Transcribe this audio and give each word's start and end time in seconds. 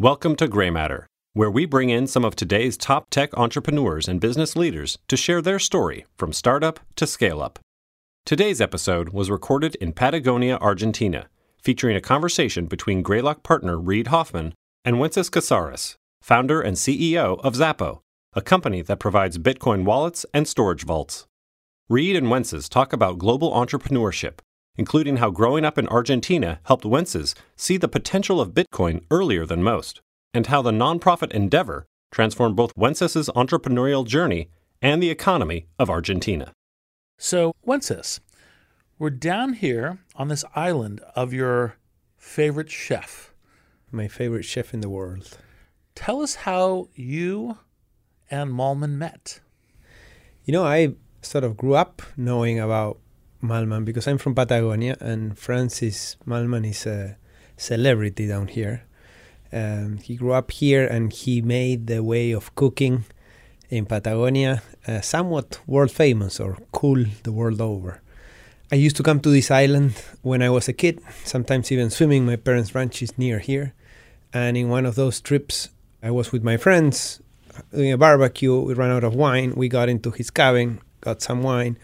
Welcome 0.00 0.34
to 0.36 0.48
Greymatter, 0.48 1.04
where 1.34 1.50
we 1.50 1.66
bring 1.66 1.90
in 1.90 2.06
some 2.06 2.24
of 2.24 2.34
today's 2.34 2.78
top 2.78 3.10
tech 3.10 3.36
entrepreneurs 3.36 4.08
and 4.08 4.18
business 4.18 4.56
leaders 4.56 4.96
to 5.08 5.14
share 5.14 5.42
their 5.42 5.58
story 5.58 6.06
from 6.16 6.32
startup 6.32 6.80
to 6.96 7.06
scale 7.06 7.42
up. 7.42 7.58
Today's 8.24 8.62
episode 8.62 9.10
was 9.10 9.30
recorded 9.30 9.74
in 9.74 9.92
Patagonia, 9.92 10.56
Argentina, 10.56 11.28
featuring 11.62 11.96
a 11.96 12.00
conversation 12.00 12.64
between 12.64 13.02
Greylock 13.02 13.42
partner 13.42 13.78
Reid 13.78 14.06
Hoffman 14.06 14.54
and 14.86 14.96
Wences 14.96 15.30
Casares, 15.30 15.96
founder 16.22 16.62
and 16.62 16.78
CEO 16.78 17.38
of 17.44 17.52
Xapo, 17.52 17.98
a 18.32 18.40
company 18.40 18.80
that 18.80 19.00
provides 19.00 19.36
Bitcoin 19.36 19.84
wallets 19.84 20.24
and 20.32 20.48
storage 20.48 20.84
vaults. 20.86 21.26
Reid 21.90 22.16
and 22.16 22.28
Wences 22.28 22.70
talk 22.70 22.94
about 22.94 23.18
global 23.18 23.52
entrepreneurship, 23.52 24.38
including 24.80 25.18
how 25.18 25.28
growing 25.28 25.62
up 25.62 25.76
in 25.76 25.86
Argentina 25.88 26.58
helped 26.64 26.84
Wences 26.86 27.34
see 27.54 27.76
the 27.76 27.86
potential 27.86 28.40
of 28.40 28.54
Bitcoin 28.54 29.04
earlier 29.10 29.44
than 29.44 29.62
most, 29.62 30.00
and 30.32 30.46
how 30.46 30.62
the 30.62 30.70
nonprofit 30.70 31.30
endeavor 31.32 31.84
transformed 32.10 32.56
both 32.56 32.74
Wences' 32.76 33.28
entrepreneurial 33.34 34.06
journey 34.06 34.48
and 34.80 35.02
the 35.02 35.10
economy 35.10 35.66
of 35.78 35.90
Argentina. 35.90 36.54
So, 37.18 37.52
Wences, 37.66 38.20
we're 38.98 39.10
down 39.10 39.52
here 39.52 39.98
on 40.16 40.28
this 40.28 40.46
island 40.56 41.02
of 41.14 41.34
your 41.34 41.76
favorite 42.16 42.70
chef. 42.70 43.34
My 43.92 44.08
favorite 44.08 44.46
chef 44.46 44.72
in 44.72 44.80
the 44.80 44.88
world. 44.88 45.36
Tell 45.94 46.22
us 46.22 46.36
how 46.46 46.88
you 46.94 47.58
and 48.30 48.50
Mallmann 48.50 48.96
met. 48.96 49.40
You 50.46 50.54
know, 50.54 50.64
I 50.64 50.94
sort 51.20 51.44
of 51.44 51.58
grew 51.58 51.74
up 51.74 52.00
knowing 52.16 52.58
about 52.58 52.98
Mallmann 53.42 53.84
because 53.84 54.06
I'm 54.06 54.18
from 54.18 54.34
Patagonia 54.34 54.96
and 55.00 55.38
Francis 55.38 56.16
Mallmann 56.26 56.68
is 56.68 56.86
a 56.86 57.16
celebrity 57.56 58.28
down 58.28 58.48
here. 58.48 58.82
Um, 59.52 59.98
he 59.98 60.16
grew 60.16 60.32
up 60.32 60.50
here 60.50 60.86
and 60.86 61.12
he 61.12 61.42
made 61.42 61.86
the 61.86 62.02
way 62.02 62.32
of 62.32 62.54
cooking 62.54 63.04
in 63.68 63.86
Patagonia 63.86 64.62
uh, 64.86 65.00
somewhat 65.00 65.60
world 65.66 65.90
famous 65.90 66.38
or 66.38 66.58
cool 66.72 67.04
the 67.22 67.32
world 67.32 67.60
over. 67.60 68.00
I 68.70 68.76
used 68.76 68.96
to 68.96 69.02
come 69.02 69.20
to 69.20 69.30
this 69.30 69.50
island 69.50 70.00
when 70.22 70.42
I 70.42 70.50
was 70.50 70.68
a 70.68 70.72
kid, 70.72 71.00
sometimes 71.24 71.72
even 71.72 71.90
swimming. 71.90 72.24
My 72.24 72.36
parents' 72.36 72.74
ranch 72.74 73.02
is 73.02 73.18
near 73.18 73.40
here. 73.40 73.74
And 74.32 74.56
in 74.56 74.68
one 74.68 74.86
of 74.86 74.94
those 74.94 75.20
trips, 75.20 75.70
I 76.02 76.12
was 76.12 76.30
with 76.30 76.44
my 76.44 76.56
friends 76.56 77.20
doing 77.72 77.90
a 77.90 77.98
barbecue. 77.98 78.60
We 78.60 78.74
ran 78.74 78.92
out 78.92 79.02
of 79.02 79.14
wine. 79.14 79.54
We 79.56 79.68
got 79.68 79.88
into 79.88 80.12
his 80.12 80.30
cabin, 80.30 80.80
got 81.00 81.20
some 81.20 81.42
wine 81.42 81.78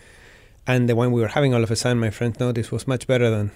and 0.67 0.89
the 0.89 0.97
one 0.97 1.13
we 1.13 1.21
were 1.21 1.29
having 1.29 1.55
all 1.55 1.63
of 1.63 1.71
a 1.71 1.77
sudden 1.77 2.01
my 2.01 2.11
friend 2.11 2.39
noticed 2.41 2.73
was 2.73 2.87
much 2.87 3.07
better 3.07 3.31
than 3.31 3.51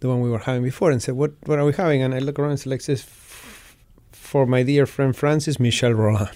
the 0.00 0.08
one 0.08 0.20
we 0.20 0.30
were 0.30 0.38
having 0.38 0.62
before 0.62 0.90
and 0.90 1.02
said 1.02 1.14
what 1.14 1.32
what 1.46 1.58
are 1.58 1.64
we 1.64 1.72
having? 1.72 2.02
And 2.02 2.14
i 2.14 2.18
look 2.18 2.38
around 2.38 2.50
and 2.50 2.60
said 2.60 2.70
like 2.70 2.84
this 2.84 3.02
for 4.12 4.46
my 4.46 4.62
dear 4.62 4.86
friend 4.86 5.16
francis 5.16 5.58
michel 5.58 5.92
rolland. 5.92 6.30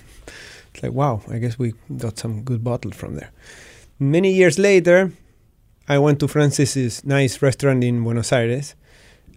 It's 0.74 0.82
like 0.82 0.92
wow 0.92 1.22
i 1.28 1.38
guess 1.38 1.58
we 1.58 1.74
got 1.96 2.18
some 2.18 2.42
good 2.42 2.64
bottle 2.64 2.92
from 2.92 3.16
there. 3.16 3.30
Many 3.98 4.32
years 4.32 4.58
later 4.58 5.12
i 5.88 5.98
went 5.98 6.20
to 6.20 6.28
francis's 6.28 7.04
nice 7.04 7.42
restaurant 7.42 7.84
in 7.84 8.02
buenos 8.02 8.32
aires 8.32 8.74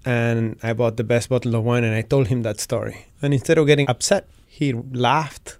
and 0.05 0.57
i 0.63 0.73
bought 0.73 0.97
the 0.97 1.03
best 1.03 1.29
bottle 1.29 1.55
of 1.55 1.63
wine 1.63 1.83
and 1.83 1.95
i 1.95 2.01
told 2.01 2.27
him 2.27 2.43
that 2.43 2.59
story. 2.59 3.05
And 3.21 3.33
instead 3.33 3.57
of 3.57 3.67
getting 3.67 3.89
upset 3.89 4.27
he 4.47 4.73
laughed 4.73 5.57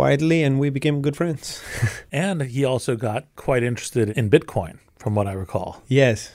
widely, 0.00 0.42
and 0.42 0.58
we 0.58 0.70
became 0.70 1.02
good 1.02 1.16
friends. 1.16 1.62
and 2.26 2.42
he 2.42 2.64
also 2.64 2.96
got 2.96 3.22
quite 3.36 3.62
interested 3.62 4.08
in 4.10 4.30
Bitcoin, 4.30 4.78
from 4.96 5.14
what 5.14 5.26
I 5.26 5.32
recall. 5.32 5.82
Yes. 5.88 6.32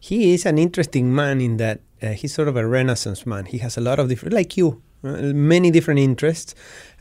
He 0.00 0.32
is 0.34 0.46
an 0.46 0.58
interesting 0.58 1.14
man 1.14 1.40
in 1.40 1.58
that 1.58 1.80
uh, 2.02 2.14
he's 2.18 2.32
sort 2.34 2.48
of 2.48 2.56
a 2.56 2.66
renaissance 2.66 3.26
man. 3.26 3.44
He 3.44 3.58
has 3.58 3.76
a 3.76 3.80
lot 3.80 3.98
of 4.00 4.08
different, 4.08 4.34
like 4.34 4.56
you, 4.56 4.82
uh, 5.04 5.32
many 5.54 5.70
different 5.70 6.00
interests, 6.00 6.54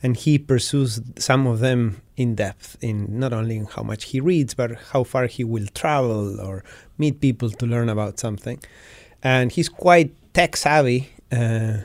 and 0.04 0.18
he 0.18 0.38
pursues 0.38 1.00
some 1.18 1.48
of 1.48 1.60
them 1.60 2.02
in 2.18 2.36
depth 2.36 2.78
in 2.82 2.96
not 3.24 3.32
only 3.34 3.56
in 3.56 3.66
how 3.66 3.84
much 3.84 4.04
he 4.12 4.20
reads, 4.20 4.54
but 4.54 4.72
how 4.92 5.04
far 5.04 5.26
he 5.28 5.44
will 5.44 5.68
travel 5.74 6.42
or 6.42 6.64
meet 6.98 7.22
people 7.22 7.50
to 7.50 7.66
learn 7.66 7.90
about 7.90 8.20
something. 8.20 8.60
And 9.24 9.52
he's 9.52 9.70
quite 9.70 10.12
tech 10.34 10.58
savvy. 10.58 11.10
Uh, 11.32 11.78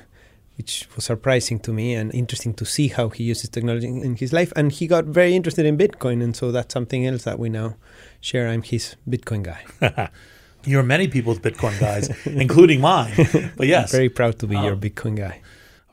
which 0.56 0.88
was 0.94 1.04
surprising 1.04 1.58
to 1.60 1.72
me 1.72 1.94
and 1.94 2.14
interesting 2.14 2.54
to 2.54 2.64
see 2.64 2.88
how 2.88 3.08
he 3.10 3.24
uses 3.24 3.50
technology 3.50 3.86
in 3.86 4.16
his 4.16 4.32
life. 4.32 4.52
And 4.56 4.72
he 4.72 4.86
got 4.86 5.04
very 5.04 5.34
interested 5.34 5.66
in 5.66 5.76
Bitcoin, 5.76 6.22
and 6.22 6.34
so 6.34 6.50
that's 6.50 6.72
something 6.72 7.06
else 7.06 7.24
that 7.24 7.38
we 7.38 7.48
now 7.48 7.76
share. 8.20 8.48
I'm 8.48 8.62
his 8.62 8.96
Bitcoin 9.08 9.42
guy. 9.42 10.10
You're 10.64 10.82
many 10.82 11.08
people's 11.08 11.38
Bitcoin 11.38 11.78
guys, 11.78 12.10
including 12.26 12.80
mine. 12.80 13.14
But 13.56 13.66
yes, 13.66 13.92
I'm 13.92 13.98
very 13.98 14.08
proud 14.08 14.38
to 14.40 14.46
be 14.46 14.56
um, 14.56 14.64
your 14.64 14.76
Bitcoin 14.76 15.16
guy. 15.16 15.40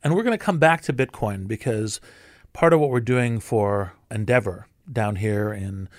And 0.04 0.16
we're 0.16 0.24
going 0.24 0.38
to 0.38 0.44
come 0.44 0.58
back 0.60 0.82
to 0.84 0.94
Bitcoin 0.94 1.48
because 1.48 2.02
part 2.54 2.74
of 2.74 2.80
what 2.80 2.90
we're 2.90 3.00
doing 3.00 3.40
for 3.40 3.94
Endeavor 4.10 4.68
down 4.92 5.18
here 5.18 5.54
in 5.54 5.90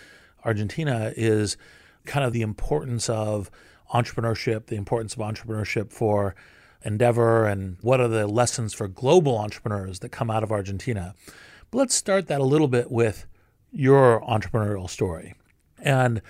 Argentina 0.44 1.12
is 1.16 1.56
kind 2.04 2.25
of 2.25 2.32
the 2.32 2.42
importance 2.42 3.08
of 3.08 3.50
entrepreneurship, 3.92 4.66
the 4.66 4.76
importance 4.76 5.14
of 5.14 5.20
entrepreneurship 5.20 5.92
for 5.92 6.34
endeavor 6.84 7.46
and 7.46 7.76
what 7.80 8.00
are 8.00 8.08
the 8.08 8.26
lessons 8.26 8.72
for 8.74 8.88
global 8.88 9.38
entrepreneurs 9.38 10.00
that 10.00 10.10
come 10.10 10.30
out 10.30 10.42
of 10.42 10.52
Argentina. 10.52 11.14
But 11.70 11.78
let's 11.78 11.94
start 11.94 12.26
that 12.28 12.40
a 12.40 12.44
little 12.44 12.68
bit 12.68 12.90
with 12.90 13.26
your 13.72 14.20
entrepreneurial 14.20 14.88
story. 14.88 15.34
And 15.78 16.22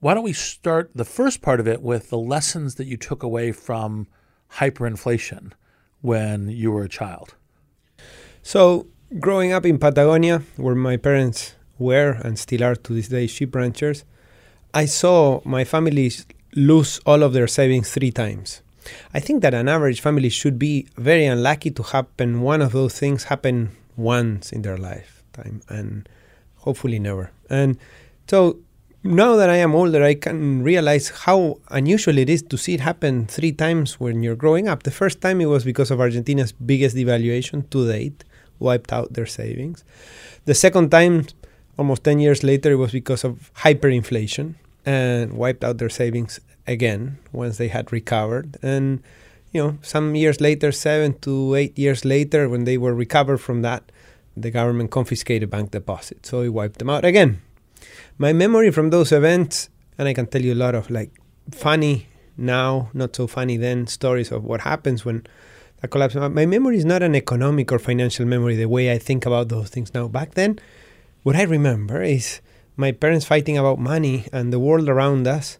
why 0.00 0.14
don't 0.14 0.24
we 0.24 0.32
start 0.32 0.90
the 0.94 1.04
first 1.04 1.42
part 1.42 1.60
of 1.60 1.68
it 1.68 1.82
with 1.82 2.10
the 2.10 2.18
lessons 2.18 2.76
that 2.76 2.86
you 2.86 2.96
took 2.96 3.22
away 3.22 3.52
from 3.52 4.08
hyperinflation 4.54 5.52
when 6.00 6.48
you 6.48 6.72
were 6.72 6.84
a 6.84 6.88
child? 6.88 7.34
So, 8.42 8.88
growing 9.20 9.52
up 9.52 9.64
in 9.64 9.78
Patagonia, 9.78 10.42
where 10.56 10.74
my 10.74 10.96
parents 10.96 11.54
were 11.78 12.12
and 12.24 12.38
still 12.38 12.64
are 12.64 12.74
to 12.74 12.94
this 12.94 13.08
day 13.08 13.26
sheep 13.26 13.54
ranchers, 13.54 14.04
I 14.74 14.86
saw 14.86 15.40
my 15.44 15.64
family 15.64 16.10
lose 16.54 16.98
all 17.06 17.22
of 17.22 17.32
their 17.32 17.46
savings 17.46 17.92
three 17.92 18.10
times. 18.10 18.62
I 19.14 19.20
think 19.20 19.42
that 19.42 19.54
an 19.54 19.68
average 19.68 20.00
family 20.00 20.28
should 20.28 20.58
be 20.58 20.86
very 20.96 21.26
unlucky 21.26 21.70
to 21.72 21.82
happen 21.82 22.40
one 22.42 22.62
of 22.62 22.72
those 22.72 22.98
things 22.98 23.24
happen 23.24 23.70
once 23.96 24.52
in 24.52 24.62
their 24.62 24.76
lifetime 24.76 25.62
and 25.68 26.08
hopefully 26.56 26.98
never. 26.98 27.30
And 27.50 27.78
so 28.28 28.58
now 29.04 29.36
that 29.36 29.50
I 29.50 29.56
am 29.56 29.74
older, 29.74 30.02
I 30.02 30.14
can 30.14 30.62
realize 30.62 31.08
how 31.10 31.58
unusual 31.70 32.18
it 32.18 32.28
is 32.28 32.42
to 32.42 32.56
see 32.56 32.74
it 32.74 32.80
happen 32.80 33.26
three 33.26 33.52
times 33.52 33.98
when 33.98 34.22
you're 34.22 34.36
growing 34.36 34.68
up. 34.68 34.84
The 34.84 34.90
first 34.90 35.20
time 35.20 35.40
it 35.40 35.46
was 35.46 35.64
because 35.64 35.90
of 35.90 36.00
Argentina's 36.00 36.52
biggest 36.52 36.96
devaluation 36.96 37.68
to 37.70 37.88
date, 37.88 38.24
wiped 38.58 38.92
out 38.92 39.12
their 39.14 39.26
savings. 39.26 39.84
The 40.44 40.54
second 40.54 40.90
time, 40.90 41.26
almost 41.76 42.04
10 42.04 42.20
years 42.20 42.42
later, 42.44 42.72
it 42.72 42.76
was 42.76 42.92
because 42.92 43.24
of 43.24 43.50
hyperinflation 43.58 44.54
and 44.86 45.32
wiped 45.32 45.64
out 45.64 45.78
their 45.78 45.88
savings 45.88 46.40
again 46.66 47.18
once 47.32 47.58
they 47.58 47.68
had 47.68 47.92
recovered. 47.92 48.56
And, 48.62 49.02
you 49.52 49.62
know, 49.62 49.78
some 49.82 50.14
years 50.14 50.40
later, 50.40 50.72
seven 50.72 51.18
to 51.20 51.54
eight 51.54 51.78
years 51.78 52.04
later, 52.04 52.48
when 52.48 52.64
they 52.64 52.78
were 52.78 52.94
recovered 52.94 53.38
from 53.38 53.62
that, 53.62 53.90
the 54.36 54.50
government 54.50 54.90
confiscated 54.90 55.50
bank 55.50 55.70
deposits. 55.70 56.28
So 56.30 56.42
it 56.42 56.48
wiped 56.48 56.78
them 56.78 56.90
out 56.90 57.04
again. 57.04 57.40
My 58.18 58.32
memory 58.32 58.70
from 58.70 58.90
those 58.90 59.12
events, 59.12 59.68
and 59.98 60.08
I 60.08 60.14
can 60.14 60.26
tell 60.26 60.42
you 60.42 60.54
a 60.54 60.62
lot 60.62 60.74
of 60.74 60.90
like 60.90 61.10
funny 61.50 62.06
now, 62.36 62.90
not 62.94 63.14
so 63.14 63.26
funny 63.26 63.56
then 63.56 63.86
stories 63.86 64.32
of 64.32 64.44
what 64.44 64.62
happens 64.62 65.04
when 65.04 65.26
a 65.82 65.88
collapse. 65.88 66.16
Uh, 66.16 66.28
my 66.28 66.46
memory 66.46 66.78
is 66.78 66.84
not 66.84 67.02
an 67.02 67.14
economic 67.14 67.72
or 67.72 67.78
financial 67.78 68.24
memory 68.24 68.56
the 68.56 68.68
way 68.68 68.92
I 68.92 68.98
think 68.98 69.26
about 69.26 69.48
those 69.48 69.68
things 69.68 69.92
now. 69.92 70.08
Back 70.08 70.34
then, 70.34 70.58
what 71.22 71.36
I 71.36 71.42
remember 71.42 72.02
is 72.02 72.40
my 72.76 72.92
parents 72.92 73.26
fighting 73.26 73.58
about 73.58 73.78
money 73.78 74.26
and 74.32 74.52
the 74.52 74.58
world 74.58 74.88
around 74.88 75.26
us 75.26 75.58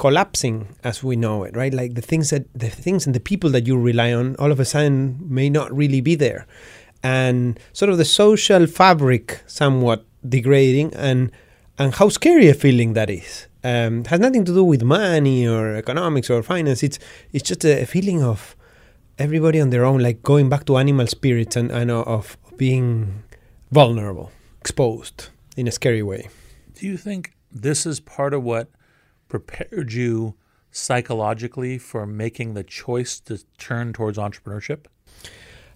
collapsing 0.00 0.56
as 0.82 1.04
we 1.04 1.14
know 1.14 1.44
it, 1.44 1.54
right? 1.54 1.74
Like 1.74 1.94
the 1.94 2.06
things 2.10 2.30
that 2.30 2.44
the 2.54 2.70
things 2.70 3.04
and 3.06 3.14
the 3.14 3.20
people 3.30 3.50
that 3.50 3.66
you 3.66 3.76
rely 3.78 4.14
on 4.14 4.34
all 4.36 4.50
of 4.50 4.58
a 4.58 4.64
sudden 4.64 5.20
may 5.38 5.50
not 5.50 5.68
really 5.76 6.00
be 6.00 6.14
there. 6.14 6.46
And 7.02 7.60
sort 7.74 7.90
of 7.92 7.98
the 7.98 8.06
social 8.06 8.66
fabric 8.66 9.42
somewhat 9.46 10.06
degrading 10.26 10.94
and 10.94 11.30
and 11.78 11.94
how 11.94 12.08
scary 12.08 12.48
a 12.48 12.54
feeling 12.54 12.94
that 12.94 13.10
is. 13.10 13.46
Um, 13.62 14.04
has 14.06 14.20
nothing 14.20 14.44
to 14.46 14.54
do 14.54 14.64
with 14.64 14.82
money 14.82 15.46
or 15.46 15.76
economics 15.76 16.30
or 16.30 16.42
finance. 16.42 16.82
It's 16.82 16.98
it's 17.34 17.46
just 17.50 17.62
a 17.64 17.84
feeling 17.84 18.22
of 18.22 18.56
everybody 19.18 19.60
on 19.60 19.68
their 19.68 19.84
own, 19.84 20.00
like 20.00 20.22
going 20.22 20.48
back 20.48 20.64
to 20.64 20.78
animal 20.78 21.06
spirits 21.06 21.56
and, 21.56 21.70
and 21.70 21.90
of 21.90 22.38
being 22.56 23.22
vulnerable, 23.70 24.32
exposed 24.62 25.28
in 25.58 25.68
a 25.68 25.70
scary 25.70 26.02
way. 26.02 26.22
Do 26.74 26.86
you 26.86 26.96
think 26.96 27.32
this 27.52 27.84
is 27.84 28.00
part 28.00 28.32
of 28.32 28.42
what 28.42 28.70
prepared 29.30 29.92
you 29.92 30.34
psychologically 30.70 31.78
for 31.78 32.06
making 32.06 32.54
the 32.54 32.62
choice 32.62 33.18
to 33.20 33.42
turn 33.56 33.92
towards 33.92 34.18
entrepreneurship? 34.18 34.80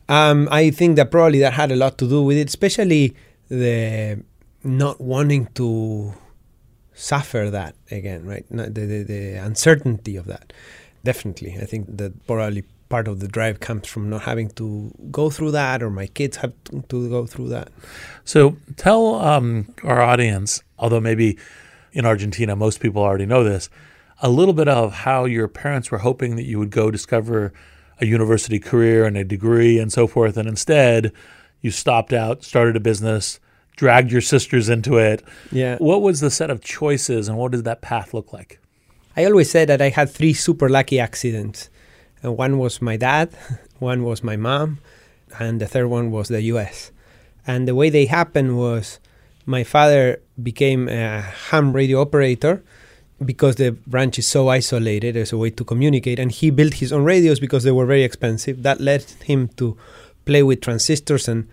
Um, 0.08 0.48
I 0.50 0.70
think 0.70 0.96
that 0.96 1.10
probably 1.10 1.40
that 1.40 1.54
had 1.54 1.72
a 1.72 1.76
lot 1.76 1.96
to 1.98 2.08
do 2.08 2.22
with 2.22 2.36
it, 2.36 2.48
especially 2.48 3.16
the 3.48 4.22
not 4.62 5.00
wanting 5.00 5.46
to 5.54 6.14
suffer 6.94 7.50
that 7.50 7.74
again, 7.90 8.26
right? 8.26 8.44
The, 8.50 8.70
the, 8.70 9.02
the 9.02 9.34
uncertainty 9.34 10.16
of 10.16 10.26
that. 10.26 10.52
Definitely. 11.04 11.56
I 11.60 11.64
think 11.64 11.96
that 11.96 12.26
probably 12.26 12.64
part 12.88 13.08
of 13.08 13.20
the 13.20 13.28
drive 13.28 13.60
comes 13.60 13.86
from 13.88 14.08
not 14.10 14.22
having 14.22 14.48
to 14.50 14.92
go 15.10 15.30
through 15.30 15.52
that, 15.52 15.82
or 15.82 15.90
my 15.90 16.06
kids 16.06 16.36
have 16.38 16.52
to 16.88 17.08
go 17.08 17.26
through 17.26 17.48
that. 17.48 17.68
So 18.24 18.56
tell 18.76 19.16
um, 19.16 19.74
our 19.82 20.00
audience, 20.00 20.62
although 20.78 21.00
maybe 21.00 21.38
in 21.94 22.04
Argentina 22.04 22.54
most 22.54 22.80
people 22.80 23.02
already 23.02 23.24
know 23.24 23.42
this, 23.42 23.70
a 24.20 24.28
little 24.28 24.54
bit 24.54 24.68
of 24.68 24.92
how 24.92 25.24
your 25.24 25.48
parents 25.48 25.90
were 25.90 25.98
hoping 25.98 26.36
that 26.36 26.44
you 26.44 26.58
would 26.58 26.70
go 26.70 26.90
discover 26.90 27.52
a 28.00 28.06
university 28.06 28.58
career 28.58 29.06
and 29.06 29.16
a 29.16 29.24
degree 29.24 29.78
and 29.78 29.92
so 29.92 30.06
forth, 30.06 30.36
and 30.36 30.48
instead 30.48 31.12
you 31.60 31.70
stopped 31.70 32.12
out, 32.12 32.44
started 32.44 32.76
a 32.76 32.80
business, 32.80 33.40
dragged 33.76 34.12
your 34.12 34.20
sisters 34.20 34.68
into 34.68 34.98
it. 34.98 35.24
Yeah. 35.50 35.76
What 35.78 36.02
was 36.02 36.20
the 36.20 36.30
set 36.30 36.50
of 36.50 36.60
choices, 36.60 37.28
and 37.28 37.38
what 37.38 37.52
did 37.52 37.64
that 37.64 37.80
path 37.80 38.12
look 38.12 38.32
like? 38.32 38.60
I 39.16 39.24
always 39.24 39.50
said 39.50 39.68
that 39.68 39.80
I 39.80 39.90
had 39.90 40.10
three 40.10 40.32
super 40.34 40.68
lucky 40.68 40.98
accidents. 40.98 41.70
And 42.22 42.36
one 42.36 42.58
was 42.58 42.82
my 42.82 42.96
dad, 42.96 43.30
one 43.78 44.02
was 44.02 44.24
my 44.24 44.36
mom, 44.36 44.78
and 45.38 45.60
the 45.60 45.66
third 45.66 45.86
one 45.86 46.10
was 46.10 46.28
the 46.28 46.42
US. 46.42 46.90
And 47.46 47.68
the 47.68 47.74
way 47.74 47.90
they 47.90 48.06
happened 48.06 48.56
was 48.56 48.98
my 49.46 49.64
father 49.64 50.20
became 50.42 50.88
a 50.88 51.20
ham 51.20 51.72
radio 51.72 52.00
operator 52.00 52.62
because 53.24 53.56
the 53.56 53.70
branch 53.86 54.18
is 54.18 54.26
so 54.26 54.48
isolated 54.48 55.16
as 55.16 55.32
a 55.32 55.38
way 55.38 55.50
to 55.50 55.64
communicate 55.64 56.18
and 56.18 56.32
he 56.32 56.50
built 56.50 56.74
his 56.74 56.92
own 56.92 57.04
radios 57.04 57.40
because 57.40 57.62
they 57.62 57.70
were 57.70 57.86
very 57.86 58.02
expensive. 58.02 58.62
That 58.62 58.80
led 58.80 59.02
him 59.24 59.48
to 59.56 59.76
play 60.24 60.42
with 60.42 60.60
transistors 60.60 61.28
and 61.28 61.48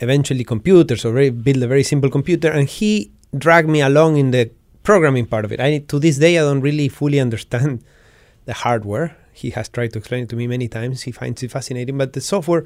eventually 0.00 0.44
computers 0.44 1.04
or 1.04 1.12
very, 1.12 1.30
build 1.30 1.62
a 1.62 1.66
very 1.66 1.82
simple 1.82 2.10
computer 2.10 2.50
and 2.50 2.68
he 2.68 3.10
dragged 3.36 3.68
me 3.68 3.80
along 3.80 4.16
in 4.16 4.30
the 4.30 4.50
programming 4.82 5.26
part 5.26 5.44
of 5.44 5.52
it. 5.52 5.60
I 5.60 5.78
to 5.78 5.98
this 5.98 6.18
day 6.18 6.38
i 6.38 6.42
don't 6.42 6.60
really 6.60 6.88
fully 6.88 7.20
understand 7.20 7.84
the 8.44 8.54
hardware. 8.54 9.16
He 9.32 9.50
has 9.50 9.68
tried 9.68 9.92
to 9.92 9.98
explain 9.98 10.24
it 10.24 10.28
to 10.30 10.36
me 10.36 10.46
many 10.46 10.68
times. 10.68 11.02
He 11.02 11.12
finds 11.12 11.42
it 11.42 11.50
fascinating 11.50 11.98
but 11.98 12.12
the 12.12 12.20
software 12.20 12.64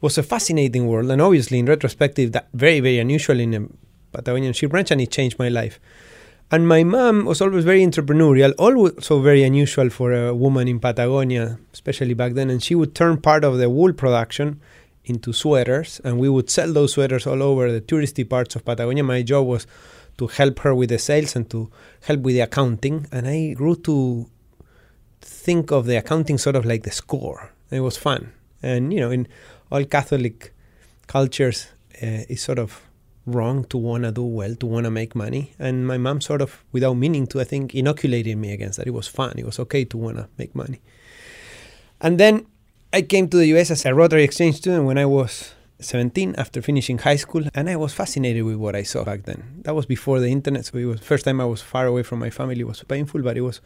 was 0.00 0.18
a 0.18 0.22
fascinating 0.22 0.86
world 0.86 1.10
and 1.10 1.20
obviously 1.20 1.58
in 1.58 1.66
retrospective 1.66 2.32
that 2.32 2.48
very 2.54 2.80
very 2.80 2.98
unusual 2.98 3.40
in 3.40 3.54
a 3.54 3.62
patagonian 4.12 4.52
sheep 4.52 4.72
ranch 4.72 4.90
and 4.90 5.00
it 5.00 5.10
changed 5.10 5.38
my 5.38 5.48
life 5.48 5.80
and 6.50 6.66
my 6.66 6.82
mom 6.82 7.26
was 7.26 7.42
always 7.42 7.64
very 7.64 7.84
entrepreneurial, 7.84 8.54
also 8.56 9.20
very 9.20 9.42
unusual 9.42 9.90
for 9.90 10.14
a 10.14 10.34
woman 10.34 10.66
in 10.66 10.80
Patagonia, 10.80 11.58
especially 11.74 12.14
back 12.14 12.32
then. 12.32 12.48
And 12.48 12.62
she 12.62 12.74
would 12.74 12.94
turn 12.94 13.20
part 13.20 13.44
of 13.44 13.58
the 13.58 13.68
wool 13.68 13.92
production 13.92 14.58
into 15.04 15.34
sweaters, 15.34 16.00
and 16.04 16.18
we 16.18 16.28
would 16.30 16.48
sell 16.48 16.72
those 16.72 16.94
sweaters 16.94 17.26
all 17.26 17.42
over 17.42 17.70
the 17.70 17.82
touristy 17.82 18.26
parts 18.26 18.56
of 18.56 18.64
Patagonia. 18.64 19.04
My 19.04 19.20
job 19.20 19.46
was 19.46 19.66
to 20.16 20.26
help 20.26 20.60
her 20.60 20.74
with 20.74 20.88
the 20.88 20.98
sales 20.98 21.36
and 21.36 21.50
to 21.50 21.70
help 22.02 22.20
with 22.20 22.34
the 22.34 22.40
accounting. 22.40 23.06
And 23.12 23.28
I 23.28 23.52
grew 23.52 23.76
to 23.76 24.26
think 25.20 25.70
of 25.70 25.84
the 25.84 25.96
accounting 25.96 26.38
sort 26.38 26.56
of 26.56 26.64
like 26.64 26.82
the 26.82 26.90
score. 26.90 27.52
It 27.70 27.80
was 27.80 27.98
fun. 27.98 28.32
And, 28.62 28.92
you 28.92 29.00
know, 29.00 29.10
in 29.10 29.28
all 29.70 29.84
Catholic 29.84 30.52
cultures, 31.06 31.68
uh, 32.02 32.24
it's 32.28 32.42
sort 32.42 32.58
of 32.58 32.80
wrong 33.26 33.64
to 33.64 33.76
want 33.76 34.04
to 34.04 34.12
do 34.12 34.24
well, 34.24 34.54
to 34.56 34.66
want 34.66 34.84
to 34.84 34.90
make 34.90 35.14
money. 35.14 35.52
And 35.58 35.86
my 35.86 35.98
mom 35.98 36.20
sort 36.20 36.40
of, 36.40 36.64
without 36.72 36.94
meaning 36.94 37.26
to, 37.28 37.40
I 37.40 37.44
think, 37.44 37.74
inoculated 37.74 38.36
me 38.36 38.52
against 38.52 38.78
that. 38.78 38.86
It 38.86 38.94
was 38.94 39.06
fun. 39.06 39.34
It 39.36 39.44
was 39.44 39.58
okay 39.58 39.84
to 39.84 39.96
want 39.96 40.16
to 40.16 40.28
make 40.38 40.54
money. 40.54 40.80
And 42.00 42.18
then 42.18 42.46
I 42.92 43.02
came 43.02 43.28
to 43.28 43.36
the 43.36 43.46
US 43.58 43.70
as 43.70 43.84
a 43.84 43.94
Rotary 43.94 44.24
Exchange 44.24 44.56
student 44.56 44.84
when 44.86 44.98
I 44.98 45.04
was 45.04 45.54
17 45.80 46.34
after 46.36 46.62
finishing 46.62 46.98
high 46.98 47.16
school. 47.16 47.44
And 47.54 47.68
I 47.68 47.76
was 47.76 47.92
fascinated 47.92 48.44
with 48.44 48.56
what 48.56 48.74
I 48.74 48.82
saw 48.82 49.04
back 49.04 49.24
then. 49.24 49.60
That 49.64 49.74
was 49.74 49.86
before 49.86 50.20
the 50.20 50.28
internet. 50.28 50.64
So 50.66 50.78
it 50.78 50.84
was 50.84 51.00
first 51.00 51.24
time 51.24 51.40
I 51.40 51.44
was 51.44 51.60
far 51.60 51.86
away 51.86 52.02
from 52.02 52.18
my 52.18 52.30
family. 52.30 52.60
It 52.60 52.66
was 52.66 52.82
painful, 52.82 53.22
but 53.22 53.36
it 53.36 53.42
was 53.42 53.60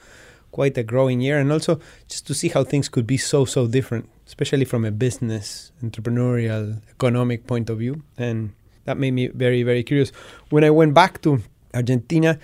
quite 0.51 0.77
a 0.77 0.83
growing 0.83 1.21
year. 1.21 1.39
And 1.39 1.53
also 1.53 1.81
just 2.09 2.27
to 2.27 2.35
see 2.35 2.49
how 2.49 2.65
things 2.65 2.89
could 2.89 3.07
be 3.07 3.17
so, 3.17 3.45
so 3.45 3.67
different, 3.67 4.09
especially 4.33 4.65
from 4.65 4.83
a 4.87 4.91
business, 4.91 5.73
entrepreneurial, 5.85 6.81
economic 6.89 7.47
point 7.47 7.69
of 7.69 7.77
view. 7.77 8.03
And 8.17 8.55
that 8.87 8.97
made 8.97 9.13
me 9.13 9.27
very, 9.27 9.63
very 9.63 9.83
curious. 9.83 10.11
When 10.49 10.65
I 10.65 10.71
went 10.71 10.95
back 10.95 11.21
to 11.25 11.43
Argentina 11.75 12.39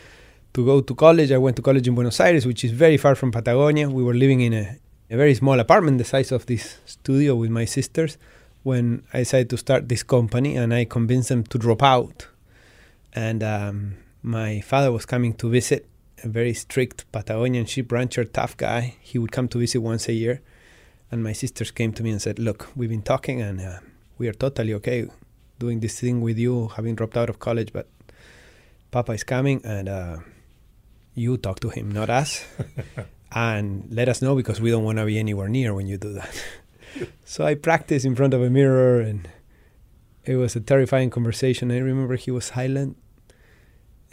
to 0.53 0.67
go 0.67 0.83
to 0.83 0.95
college, 0.95 1.33
I 1.33 1.39
went 1.39 1.57
to 1.57 1.63
college 1.63 1.89
in 1.89 1.95
Buenos 1.95 2.21
Aires, 2.21 2.45
which 2.45 2.63
is 2.63 2.73
very 2.73 2.99
far 2.99 3.15
from 3.15 3.33
Patagonia. 3.33 3.89
We 3.89 4.03
were 4.05 4.13
living 4.13 4.43
in 4.43 4.53
a, 4.53 4.77
a 5.09 5.17
very 5.17 5.35
small 5.35 5.59
apartment, 5.59 5.97
the 5.97 6.05
size 6.05 6.31
of 6.31 6.45
this 6.45 6.77
studio, 6.85 7.35
with 7.37 7.49
my 7.51 7.65
sisters. 7.65 8.19
When 8.65 9.03
I 9.15 9.21
decided 9.21 9.49
to 9.51 9.57
start 9.57 9.89
this 9.89 10.03
company, 10.03 10.59
and 10.59 10.75
I 10.75 10.85
convinced 10.85 11.31
them 11.31 11.45
to 11.45 11.57
drop 11.57 11.83
out. 11.83 12.27
And 13.15 13.43
um, 13.43 13.95
my 14.23 14.61
father 14.61 14.93
was 14.93 15.07
coming 15.07 15.33
to 15.41 15.49
visit, 15.49 15.89
a 16.23 16.29
very 16.29 16.53
strict 16.53 17.11
Patagonian 17.13 17.65
sheep 17.65 17.91
rancher, 17.91 18.25
tough 18.25 18.59
guy. 18.59 18.97
He 19.01 19.17
would 19.17 19.33
come 19.33 19.49
to 19.49 19.59
visit 19.59 19.79
once 19.79 20.07
a 20.09 20.13
year. 20.13 20.43
And 21.11 21.23
my 21.23 21.33
sisters 21.33 21.71
came 21.71 21.93
to 21.95 22.03
me 22.03 22.11
and 22.11 22.21
said, 22.21 22.39
Look, 22.39 22.69
we've 22.77 22.91
been 22.91 23.03
talking, 23.03 23.41
and 23.41 23.61
uh, 23.61 23.79
we 24.19 24.29
are 24.29 24.35
totally 24.35 24.75
okay 24.75 25.09
doing 25.59 25.81
this 25.81 26.01
thing 26.01 26.21
with 26.21 26.39
you, 26.39 26.69
having 26.69 26.95
dropped 26.95 27.17
out 27.17 27.29
of 27.29 27.39
college, 27.39 27.73
but 27.73 27.89
Papa 28.91 29.13
is 29.13 29.25
coming 29.25 29.61
and 29.65 29.89
uh, 29.89 30.19
you 31.15 31.37
talk 31.37 31.61
to 31.61 31.69
him, 31.69 31.91
not 31.91 32.09
us. 32.09 32.47
and 33.33 33.87
let 33.91 34.09
us 34.09 34.23
know 34.23 34.35
because 34.35 34.61
we 34.61 34.71
don't 34.71 34.85
want 34.85 34.99
to 34.99 35.05
be 35.05 35.19
anywhere 35.19 35.49
near 35.49 35.75
when 35.75 35.87
you 35.87 35.99
do 35.99 36.13
that. 36.15 36.43
so 37.25 37.45
I 37.45 37.55
practiced 37.55 38.05
in 38.05 38.15
front 38.15 38.35
of 38.35 38.43
a 38.43 38.51
mirror 38.51 39.01
and 39.01 39.29
it 40.25 40.37
was 40.37 40.57
a 40.57 40.61
terrifying 40.61 41.11
conversation. 41.11 41.71
I 41.71 41.79
remember 41.79 42.17
he 42.17 42.31
was 42.31 42.47
silent. 42.47 42.97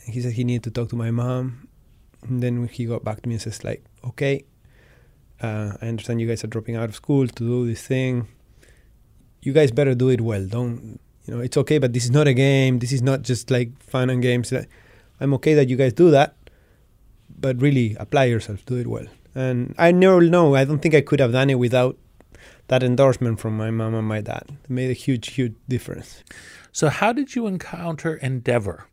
He 0.04 0.22
said 0.22 0.34
he 0.34 0.44
needed 0.44 0.64
to 0.64 0.72
talk 0.72 0.90
to 0.90 0.96
my 0.96 1.12
mom. 1.12 1.68
And 2.24 2.42
then 2.42 2.68
he 2.68 2.86
got 2.86 3.04
back 3.04 3.22
to 3.22 3.30
me 3.30 3.36
and 3.36 3.42
says 3.42 3.64
like, 3.64 3.84
okay, 4.04 4.46
uh, 5.42 5.74
I 5.82 5.88
understand 5.88 6.22
you 6.22 6.28
guys 6.28 6.44
are 6.44 6.48
dropping 6.48 6.76
out 6.76 6.90
of 6.90 6.96
school 6.96 7.28
to 7.28 7.44
do 7.44 7.68
this 7.68 7.86
thing. 7.86 8.28
You 9.42 9.54
guys 9.54 9.72
better 9.72 9.94
do 9.94 10.10
it 10.10 10.22
well. 10.22 10.46
Don't 10.46 11.00
you 11.26 11.34
know, 11.34 11.42
it's 11.42 11.58
okay, 11.58 11.78
but 11.80 11.94
this 11.94 12.06
is 12.06 12.12
not 12.12 12.28
a 12.28 12.34
game. 12.34 12.80
This 12.80 12.92
is 12.92 13.02
not 13.02 13.24
just 13.24 13.50
like 13.50 13.82
fun 13.82 14.10
and 14.10 14.22
games. 14.22 14.54
I'm 15.20 15.34
okay 15.36 15.54
that 15.56 15.70
you 15.70 15.76
guys 15.76 15.94
do 15.94 16.12
that, 16.12 16.36
but 17.30 17.60
really 17.62 17.96
apply 18.00 18.26
yourself, 18.26 18.66
do 18.66 18.76
it 18.76 18.88
well. 18.88 19.08
And 19.34 19.74
I 19.78 19.92
never 19.92 20.22
know. 20.22 20.56
I 20.56 20.66
don't 20.66 20.80
think 20.80 20.96
I 20.96 21.02
could 21.02 21.20
have 21.20 21.32
done 21.32 21.50
it 21.50 21.60
without 21.60 21.98
that 22.68 22.84
endorsement 22.84 23.40
from 23.40 23.58
my 23.58 23.72
mom 23.72 23.96
and 23.96 24.08
my 24.08 24.22
dad. 24.22 24.44
It 24.64 24.70
made 24.70 24.90
a 24.90 24.94
huge, 24.94 25.30
huge 25.30 25.56
difference. 25.68 26.24
So, 26.72 26.90
how 26.90 27.12
did 27.12 27.36
you 27.36 27.48
encounter 27.48 28.16
Endeavor? 28.16 28.88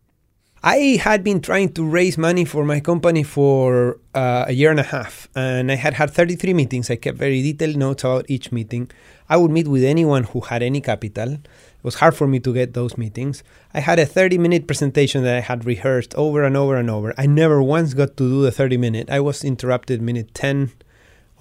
I 0.64 0.96
had 1.02 1.24
been 1.24 1.40
trying 1.40 1.72
to 1.72 1.84
raise 1.84 2.16
money 2.16 2.44
for 2.44 2.64
my 2.64 2.78
company 2.78 3.24
for 3.24 3.98
uh, 4.14 4.44
a 4.46 4.52
year 4.52 4.70
and 4.70 4.78
a 4.78 4.84
half, 4.84 5.26
and 5.34 5.72
I 5.72 5.74
had 5.74 5.94
had 5.94 6.12
33 6.12 6.54
meetings. 6.54 6.88
I 6.88 6.94
kept 6.94 7.18
very 7.18 7.42
detailed 7.42 7.74
notes 7.76 8.04
about 8.04 8.26
each 8.30 8.52
meeting. 8.52 8.88
I 9.28 9.38
would 9.38 9.50
meet 9.50 9.66
with 9.66 9.82
anyone 9.82 10.22
who 10.22 10.38
had 10.38 10.62
any 10.62 10.80
capital. 10.80 11.32
It 11.32 11.48
was 11.82 11.96
hard 11.96 12.14
for 12.14 12.28
me 12.28 12.38
to 12.38 12.54
get 12.54 12.74
those 12.74 12.96
meetings. 12.96 13.42
I 13.74 13.80
had 13.80 13.98
a 13.98 14.06
30 14.06 14.38
minute 14.38 14.68
presentation 14.68 15.24
that 15.24 15.36
I 15.36 15.40
had 15.40 15.64
rehearsed 15.64 16.14
over 16.14 16.44
and 16.44 16.56
over 16.56 16.76
and 16.76 16.88
over. 16.88 17.12
I 17.18 17.26
never 17.26 17.60
once 17.60 17.92
got 17.92 18.16
to 18.18 18.28
do 18.28 18.42
the 18.42 18.52
30 18.52 18.76
minute. 18.76 19.10
I 19.10 19.18
was 19.18 19.42
interrupted 19.42 20.00
minute 20.00 20.32
10 20.32 20.70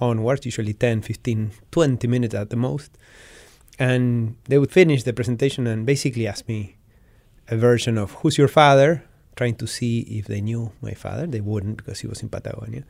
onwards, 0.00 0.44
usually 0.46 0.72
10, 0.72 1.02
15, 1.02 1.52
20 1.70 2.08
minutes 2.08 2.34
at 2.34 2.50
the 2.50 2.56
most. 2.56 2.98
And 3.78 4.34
they 4.46 4.58
would 4.58 4.72
finish 4.72 5.04
the 5.04 5.12
presentation 5.12 5.68
and 5.68 5.86
basically 5.86 6.26
ask 6.26 6.48
me 6.48 6.76
a 7.46 7.56
version 7.56 7.98
of 7.98 8.14
who's 8.14 8.36
your 8.36 8.48
father, 8.48 9.04
trying 9.36 9.56
to 9.56 9.66
see 9.66 10.00
if 10.00 10.26
they 10.26 10.40
knew 10.40 10.72
my 10.80 10.92
father. 10.92 11.26
They 11.26 11.40
wouldn't 11.40 11.78
because 11.78 12.00
he 12.00 12.06
was 12.06 12.22
in 12.22 12.28
Patagonia. 12.28 12.84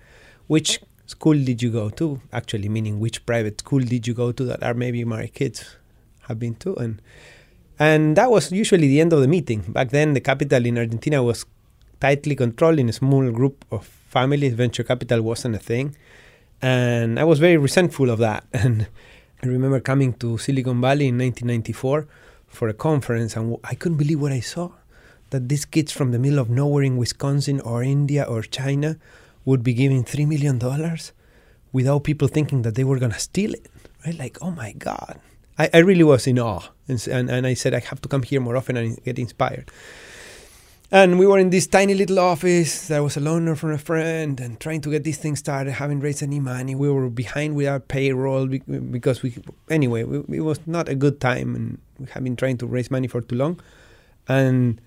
Which 0.46 0.80
school 1.06 1.34
did 1.34 1.62
you 1.62 1.70
go 1.70 1.90
to? 1.90 2.20
Actually, 2.32 2.68
meaning 2.68 3.00
which 3.00 3.24
private 3.26 3.60
school 3.60 3.80
did 3.80 4.06
you 4.06 4.14
go 4.14 4.32
to 4.32 4.44
that 4.44 4.62
are 4.62 4.74
maybe 4.74 5.04
my 5.04 5.26
kids 5.26 5.76
have 6.22 6.38
been 6.38 6.54
to? 6.56 6.74
And 6.76 7.00
and 7.78 8.16
that 8.16 8.30
was 8.30 8.52
usually 8.52 8.86
the 8.88 9.00
end 9.00 9.12
of 9.12 9.20
the 9.20 9.28
meeting. 9.28 9.60
Back 9.68 9.90
then, 9.90 10.14
the 10.14 10.20
capital 10.20 10.64
in 10.66 10.78
Argentina 10.78 11.22
was 11.22 11.46
tightly 12.00 12.36
controlled 12.36 12.78
in 12.78 12.88
a 12.88 12.92
small 12.92 13.30
group 13.30 13.64
of 13.70 13.86
families. 13.86 14.54
Venture 14.54 14.84
capital 14.84 15.22
wasn't 15.22 15.56
a 15.56 15.58
thing. 15.58 15.96
And 16.60 17.18
I 17.18 17.24
was 17.24 17.38
very 17.38 17.56
resentful 17.56 18.10
of 18.10 18.18
that. 18.18 18.44
And 18.52 18.86
I 19.42 19.46
remember 19.48 19.80
coming 19.80 20.12
to 20.22 20.38
Silicon 20.38 20.80
Valley 20.80 21.08
in 21.08 21.18
1994 21.18 22.06
for 22.46 22.68
a 22.68 22.74
conference, 22.74 23.34
and 23.34 23.56
I 23.64 23.74
couldn't 23.74 23.98
believe 23.98 24.20
what 24.20 24.30
I 24.30 24.38
saw 24.38 24.70
that 25.32 25.48
these 25.48 25.64
kids 25.64 25.92
from 25.92 26.12
the 26.12 26.18
middle 26.18 26.38
of 26.38 26.48
nowhere 26.48 26.84
in 26.84 26.96
Wisconsin 26.96 27.60
or 27.60 27.82
India 27.82 28.22
or 28.22 28.42
China 28.42 28.96
would 29.44 29.62
be 29.62 29.74
giving 29.74 30.04
$3 30.04 30.26
million 30.26 30.60
without 31.72 32.04
people 32.04 32.28
thinking 32.28 32.62
that 32.62 32.74
they 32.74 32.84
were 32.84 32.98
going 32.98 33.12
to 33.12 33.18
steal 33.18 33.52
it. 33.52 33.66
Right? 34.06 34.16
Like, 34.16 34.38
oh 34.40 34.50
my 34.52 34.72
God. 34.72 35.20
I, 35.58 35.68
I 35.74 35.78
really 35.78 36.04
was 36.04 36.26
in 36.26 36.38
awe. 36.38 36.62
And, 36.88 37.06
and, 37.08 37.30
and 37.30 37.46
I 37.46 37.54
said, 37.54 37.74
I 37.74 37.80
have 37.80 38.00
to 38.02 38.08
come 38.08 38.22
here 38.22 38.40
more 38.40 38.56
often 38.56 38.76
and 38.76 39.02
get 39.04 39.18
inspired. 39.18 39.70
And 40.90 41.18
we 41.18 41.26
were 41.26 41.38
in 41.38 41.48
this 41.48 41.66
tiny 41.66 41.94
little 41.94 42.18
office. 42.18 42.90
I 42.90 43.00
was 43.00 43.16
a 43.16 43.20
loaner 43.20 43.56
from 43.56 43.70
a 43.72 43.78
friend 43.78 44.38
and 44.38 44.60
trying 44.60 44.82
to 44.82 44.90
get 44.90 45.04
this 45.04 45.16
thing 45.16 45.36
started, 45.36 45.72
haven't 45.72 46.00
raised 46.00 46.22
any 46.22 46.38
money. 46.38 46.74
We 46.74 46.90
were 46.90 47.08
behind 47.08 47.56
with 47.56 47.66
our 47.66 47.80
payroll 47.80 48.46
because 48.46 49.22
we, 49.22 49.34
anyway, 49.70 50.04
we, 50.04 50.36
it 50.36 50.42
was 50.42 50.60
not 50.66 50.90
a 50.90 50.94
good 50.94 51.18
time 51.18 51.54
and 51.54 51.78
we 51.98 52.06
have 52.10 52.22
been 52.22 52.36
trying 52.36 52.58
to 52.58 52.66
raise 52.66 52.90
money 52.90 53.08
for 53.08 53.22
too 53.22 53.36
long. 53.36 53.58
And 54.28 54.82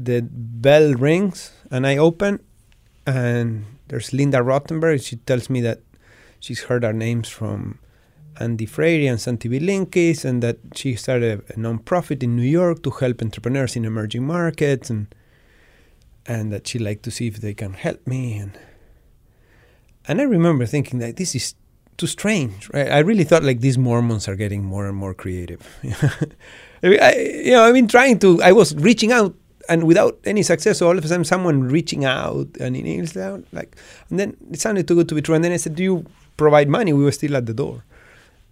the 0.00 0.22
bell 0.22 0.94
rings 0.94 1.50
and 1.70 1.86
I 1.86 1.96
open 1.96 2.40
and 3.04 3.64
there's 3.88 4.12
Linda 4.12 4.38
Rottenberg. 4.38 5.02
She 5.02 5.16
tells 5.16 5.50
me 5.50 5.60
that 5.62 5.80
she's 6.38 6.64
heard 6.64 6.84
our 6.84 6.92
names 6.92 7.28
from 7.28 7.78
Andy 8.38 8.66
Freire 8.66 9.10
and 9.10 9.20
Santi 9.20 9.48
Bilinkis, 9.48 10.24
and 10.24 10.42
that 10.42 10.58
she 10.74 10.94
started 10.94 11.40
a, 11.40 11.52
a 11.52 11.56
nonprofit 11.56 12.22
in 12.22 12.36
New 12.36 12.42
York 12.42 12.82
to 12.84 12.90
help 12.90 13.22
entrepreneurs 13.22 13.76
in 13.76 13.84
emerging 13.84 14.26
markets, 14.26 14.90
and 14.90 15.12
and 16.26 16.52
that 16.52 16.66
she 16.66 16.78
liked 16.78 17.02
to 17.04 17.10
see 17.10 17.26
if 17.26 17.38
they 17.38 17.54
can 17.54 17.72
help 17.72 18.06
me. 18.06 18.36
And 18.36 18.58
and 20.06 20.20
I 20.20 20.24
remember 20.24 20.66
thinking 20.66 20.98
that 21.00 21.16
this 21.16 21.34
is 21.34 21.54
too 21.96 22.06
strange. 22.06 22.70
Right? 22.72 22.92
I 22.92 22.98
really 22.98 23.24
thought 23.24 23.42
like 23.42 23.60
these 23.60 23.78
Mormons 23.78 24.28
are 24.28 24.36
getting 24.36 24.62
more 24.62 24.86
and 24.86 24.96
more 24.96 25.14
creative. 25.14 25.66
I, 26.82 27.40
you 27.44 27.52
know, 27.52 27.64
I've 27.64 27.74
been 27.74 27.88
trying 27.88 28.18
to. 28.20 28.40
I 28.42 28.52
was 28.52 28.74
reaching 28.76 29.10
out 29.12 29.34
and 29.68 29.84
without 29.84 30.18
any 30.24 30.42
success, 30.42 30.80
all 30.80 30.96
of 30.96 31.04
a 31.04 31.08
sudden 31.08 31.24
someone 31.24 31.62
reaching 31.62 32.04
out 32.04 32.48
and 32.58 32.76
it's 32.76 33.16
like, 33.52 33.76
and 34.10 34.18
then 34.18 34.36
it 34.50 34.60
sounded 34.60 34.88
too 34.88 34.94
good 34.94 35.08
to 35.08 35.14
be 35.14 35.22
true. 35.22 35.34
And 35.34 35.44
then 35.44 35.52
I 35.52 35.58
said, 35.58 35.74
"Do 35.74 35.82
you 35.82 36.06
provide 36.36 36.68
money?" 36.68 36.92
We 36.92 37.04
were 37.04 37.12
still 37.12 37.36
at 37.36 37.46
the 37.46 37.54
door, 37.54 37.84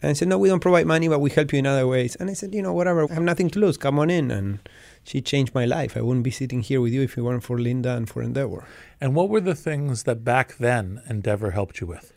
and 0.03 0.11
I 0.11 0.13
said, 0.13 0.29
"No, 0.29 0.39
we 0.39 0.49
don't 0.49 0.61
provide 0.61 0.87
money, 0.87 1.09
but 1.09 1.21
we 1.21 1.31
help 1.31 1.53
you 1.53 1.59
in 1.59 1.67
other 1.67 1.87
ways." 1.87 2.17
And 2.17 2.31
I 2.31 2.35
said, 2.35 2.55
"You 2.55 2.63
know, 2.63 2.73
whatever. 2.73 3.11
I 3.11 3.15
have 3.15 3.23
nothing 3.23 3.51
to 3.51 3.59
lose. 3.59 3.77
Come 3.77 3.99
on 3.99 4.11
in." 4.11 4.31
And 4.31 4.59
she 5.05 5.21
changed 5.21 5.55
my 5.55 5.65
life. 5.65 5.97
I 5.97 6.03
wouldn't 6.03 6.25
be 6.25 6.31
sitting 6.31 6.61
here 6.61 6.81
with 6.81 6.93
you 6.93 7.03
if 7.03 7.17
it 7.17 7.23
weren't 7.23 7.45
for 7.45 7.59
Linda 7.59 7.97
and 7.97 8.09
for 8.09 8.23
Endeavor. 8.23 8.65
And 9.01 9.15
what 9.15 9.29
were 9.31 9.41
the 9.41 9.55
things 9.55 10.03
that 10.03 10.25
back 10.25 10.57
then 10.59 11.01
Endeavor 11.09 11.53
helped 11.53 11.81
you 11.81 11.87
with? 11.87 12.13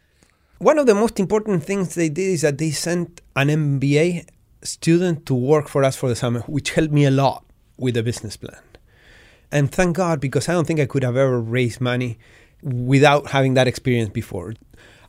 One 0.57 0.77
of 0.77 0.87
the 0.87 0.95
most 0.95 1.19
important 1.19 1.63
things 1.63 1.95
they 1.95 2.09
did 2.09 2.29
is 2.33 2.41
that 2.41 2.57
they 2.57 2.71
sent 2.71 3.21
an 3.35 3.49
MBA 3.49 4.25
student 4.61 5.25
to 5.27 5.33
work 5.33 5.69
for 5.69 5.85
us 5.85 5.95
for 5.95 6.09
the 6.09 6.15
summer, 6.15 6.41
which 6.41 6.71
helped 6.71 6.91
me 6.91 7.05
a 7.05 7.11
lot 7.11 7.45
with 7.77 7.93
the 7.93 8.03
business 8.03 8.35
plan. 8.35 8.57
And 9.51 9.71
thank 9.71 9.95
God, 9.95 10.19
because 10.19 10.47
I 10.47 10.53
don't 10.53 10.65
think 10.65 10.79
I 10.79 10.85
could 10.85 11.03
have 11.03 11.17
ever 11.17 11.39
raised 11.39 11.81
money 11.81 12.19
without 12.61 13.27
having 13.27 13.53
that 13.55 13.67
experience 13.67 14.09
before. 14.09 14.53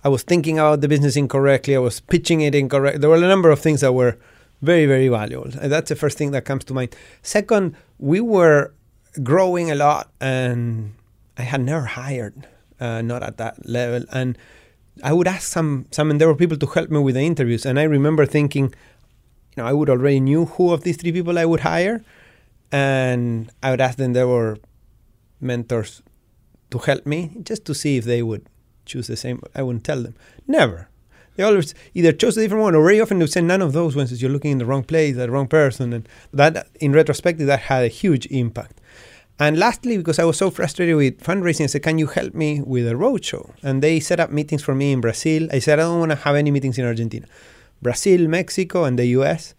I 0.03 0.09
was 0.09 0.23
thinking 0.23 0.59
about 0.59 0.81
the 0.81 0.89
business 0.89 1.17
incorrectly, 1.17 1.77
I 1.77 1.79
was 1.79 2.01
pitching 2.01 2.41
it 2.41 2.55
incorrectly. 2.55 3.01
There 3.01 3.11
were 3.11 3.17
a 3.17 3.21
number 3.21 3.51
of 3.51 3.61
things 3.61 3.83
that 3.83 3.93
were 3.93 4.19
very, 4.63 4.87
very 4.87 5.09
valuable. 5.09 5.51
And 5.61 5.71
that's 5.71 5.89
the 5.89 5.97
first 5.97 6.17
thing 6.17 6.31
that 6.31 6.45
comes 6.45 6.65
to 6.65 6.75
mind. 6.75 6.97
Second, 7.23 7.77
we 7.99 8.21
were 8.21 8.73
growing 9.23 9.71
a 9.71 9.75
lot, 9.75 10.11
and 10.21 10.95
I 11.37 11.43
had 11.43 11.63
never 11.63 11.85
hired, 11.85 12.47
uh, 12.79 13.03
not 13.03 13.23
at 13.23 13.37
that 13.39 13.67
level. 13.69 14.07
And 14.13 14.39
I 15.03 15.13
would 15.13 15.27
ask 15.27 15.43
some 15.43 15.87
some 15.91 16.11
Endeavor 16.11 16.35
people 16.35 16.57
to 16.59 16.67
help 16.67 16.91
me 16.91 16.99
with 17.01 17.15
the 17.15 17.23
interviews, 17.23 17.65
and 17.67 17.79
I 17.79 17.85
remember 17.85 18.27
thinking, 18.27 18.65
you 18.65 19.63
know, 19.63 19.67
I 19.67 19.73
would 19.73 19.91
already 19.91 20.21
knew 20.21 20.45
who 20.45 20.73
of 20.73 20.83
these 20.83 20.97
three 20.97 21.13
people 21.13 21.39
I 21.39 21.45
would 21.45 21.61
hire, 21.61 22.05
and 22.73 23.51
I 23.63 23.71
would 23.71 23.81
ask 23.81 23.99
them 23.99 24.13
there 24.13 24.29
were 24.29 24.59
mentors 25.41 26.03
to 26.71 26.79
help 26.79 27.07
me 27.07 27.37
just 27.43 27.65
to 27.67 27.75
see 27.75 27.97
if 27.97 28.05
they 28.05 28.23
would 28.23 28.47
choose 28.85 29.07
the 29.07 29.17
same. 29.17 29.43
I 29.55 29.63
wouldn't 29.63 29.85
tell 29.85 30.03
them. 30.03 30.15
Never. 30.47 30.89
They 31.37 31.45
always 31.45 31.75
either 31.95 32.13
chose 32.13 32.37
a 32.37 32.43
different 32.43 32.63
one, 32.63 32.75
or 32.75 32.83
very 32.83 33.01
often 33.01 33.19
they 33.19 33.23
would 33.23 33.33
say 33.33 33.41
none 33.41 33.63
of 33.63 33.73
those 33.73 33.97
ones. 33.97 34.21
You're 34.21 34.31
looking 34.31 34.53
in 34.53 34.59
the 34.59 34.67
wrong 34.67 34.83
place, 34.83 35.17
the 35.17 35.31
wrong 35.31 35.47
person, 35.47 35.93
and 35.93 36.09
that, 36.33 36.69
in 36.81 36.93
retrospect, 36.93 37.39
that 37.39 37.61
had 37.61 37.85
a 37.85 37.89
huge 37.89 38.27
impact. 38.27 38.81
And 39.39 39.59
lastly, 39.59 39.97
because 39.97 40.19
I 40.19 40.25
was 40.25 40.37
so 40.37 40.51
frustrated 40.51 40.97
with 40.97 41.23
fundraising, 41.23 41.65
I 41.65 41.67
said, 41.69 41.83
Can 41.83 41.97
you 41.97 42.09
help 42.09 42.35
me 42.35 42.61
with 42.61 42.87
a 42.87 42.93
roadshow? 42.93 43.55
And 43.63 43.83
they 43.83 43.99
set 44.01 44.21
up 44.21 44.31
meetings 44.31 44.63
for 44.63 44.75
me 44.75 44.93
in 44.93 45.01
Brazil. 45.01 45.49
I 45.51 45.61
said, 45.61 45.79
I 45.79 45.83
don't 45.85 46.01
want 46.01 46.11
to 46.11 46.17
have 46.17 46.37
any 46.37 46.51
meetings 46.51 46.79
in 46.79 46.85
Argentina. 46.85 47.27
Brazil, 47.81 48.29
Mexico, 48.29 48.85
and 48.85 48.99
the 48.99 49.07
US. 49.07 49.55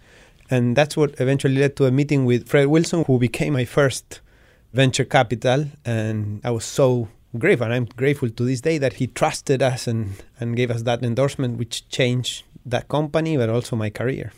And 0.52 0.76
that's 0.76 0.98
what 0.98 1.16
eventually 1.20 1.56
led 1.56 1.78
to 1.78 1.86
a 1.86 1.92
meeting 1.92 2.26
with 2.26 2.50
Fred 2.50 2.68
Wilson, 2.68 3.06
who 3.06 3.18
became 3.18 3.54
my 3.54 3.64
first 3.64 4.20
venture 4.74 5.06
capital. 5.06 5.68
And 5.86 6.42
I 6.44 6.52
was 6.52 6.66
so 6.66 7.08
grateful, 7.38 7.66
and 7.66 7.74
I'm 7.74 7.86
grateful 7.86 8.30
to 8.30 8.44
this 8.44 8.60
day 8.60 8.78
that 8.78 8.94
he 8.94 9.08
trusted 9.08 9.64
us 9.64 9.88
and, 9.88 10.22
and 10.42 10.58
gave 10.58 10.70
us 10.70 10.82
that 10.84 11.04
endorsement, 11.04 11.58
which 11.58 11.88
changed 11.88 12.44
that 12.66 12.90
company, 12.90 13.38
but 13.38 13.50
also 13.50 13.78
my 13.78 13.90
career. 13.90 14.34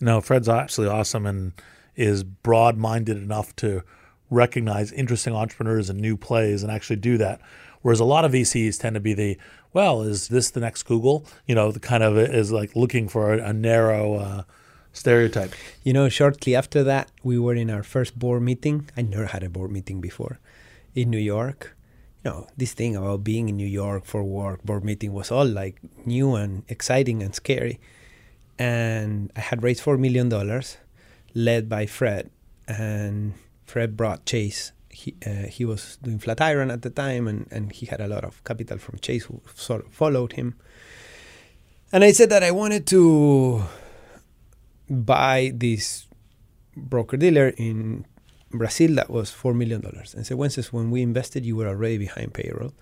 No, 0.00 0.22
Fred's 0.22 0.48
absolutely 0.48 0.96
awesome 0.96 1.26
and 1.26 1.52
is 1.94 2.24
broad 2.24 2.78
minded 2.78 3.18
enough 3.18 3.54
to 3.56 3.82
recognize 4.30 4.92
interesting 4.92 5.34
entrepreneurs 5.34 5.90
and 5.90 6.00
new 6.00 6.16
plays 6.16 6.62
and 6.62 6.72
actually 6.72 6.96
do 6.96 7.18
that. 7.18 7.38
Whereas 7.82 8.00
a 8.00 8.04
lot 8.04 8.24
of 8.24 8.32
VCs 8.32 8.80
tend 8.80 8.94
to 8.94 9.00
be 9.00 9.12
the, 9.12 9.36
well, 9.74 10.00
is 10.02 10.28
this 10.28 10.50
the 10.50 10.60
next 10.60 10.84
Google? 10.84 11.26
You 11.46 11.54
know, 11.54 11.70
the 11.70 11.80
kind 11.80 12.02
of 12.02 12.16
is 12.16 12.50
like 12.50 12.74
looking 12.74 13.08
for 13.08 13.34
a, 13.34 13.48
a 13.48 13.52
narrow 13.52 14.14
uh, 14.14 14.42
stereotype. 14.92 15.54
You 15.84 15.92
know, 15.92 16.08
shortly 16.08 16.54
after 16.54 16.82
that, 16.84 17.10
we 17.22 17.38
were 17.38 17.54
in 17.54 17.70
our 17.70 17.82
first 17.82 18.18
board 18.18 18.42
meeting. 18.42 18.88
I 18.96 19.02
never 19.02 19.26
had 19.26 19.42
a 19.42 19.50
board 19.50 19.70
meeting 19.70 20.00
before 20.00 20.38
in 20.94 21.10
New 21.10 21.18
York. 21.18 21.76
You 22.24 22.30
know, 22.30 22.46
this 22.56 22.74
thing 22.74 22.96
about 22.96 23.24
being 23.24 23.48
in 23.48 23.56
New 23.56 23.66
York 23.66 24.04
for 24.04 24.22
work, 24.22 24.62
board 24.62 24.84
meeting 24.84 25.12
was 25.12 25.30
all 25.30 25.46
like 25.46 25.80
new 26.04 26.34
and 26.34 26.64
exciting 26.68 27.22
and 27.22 27.34
scary. 27.34 27.80
And 28.58 29.32
I 29.36 29.40
had 29.40 29.62
raised 29.62 29.82
$4 29.82 29.98
million 29.98 30.28
led 31.34 31.68
by 31.68 31.86
Fred. 31.86 32.30
And 32.68 33.34
Fred 33.64 33.96
brought 33.96 34.26
Chase. 34.26 34.72
He, 34.90 35.14
uh, 35.24 35.46
he 35.46 35.64
was 35.64 35.96
doing 36.02 36.18
Flatiron 36.18 36.70
at 36.70 36.82
the 36.82 36.90
time, 36.90 37.26
and, 37.26 37.46
and 37.50 37.72
he 37.72 37.86
had 37.86 38.00
a 38.00 38.08
lot 38.08 38.24
of 38.24 38.42
capital 38.44 38.76
from 38.76 38.98
Chase 38.98 39.24
who 39.24 39.40
sort 39.54 39.86
of 39.86 39.92
followed 39.92 40.32
him. 40.34 40.56
And 41.92 42.04
I 42.04 42.12
said 42.12 42.30
that 42.30 42.42
I 42.42 42.50
wanted 42.50 42.86
to 42.88 43.64
buy 44.90 45.52
this 45.54 46.06
broker 46.76 47.16
dealer 47.16 47.48
in 47.56 48.06
Brazil 48.50 48.94
that 48.96 49.10
was 49.10 49.30
$4 49.30 49.54
million. 49.54 49.82
And 50.16 50.26
so 50.26 50.36
when 50.36 50.90
we 50.90 51.02
invested, 51.02 51.46
you 51.46 51.56
were 51.56 51.68
already 51.68 51.98
behind 51.98 52.34
payroll. 52.34 52.74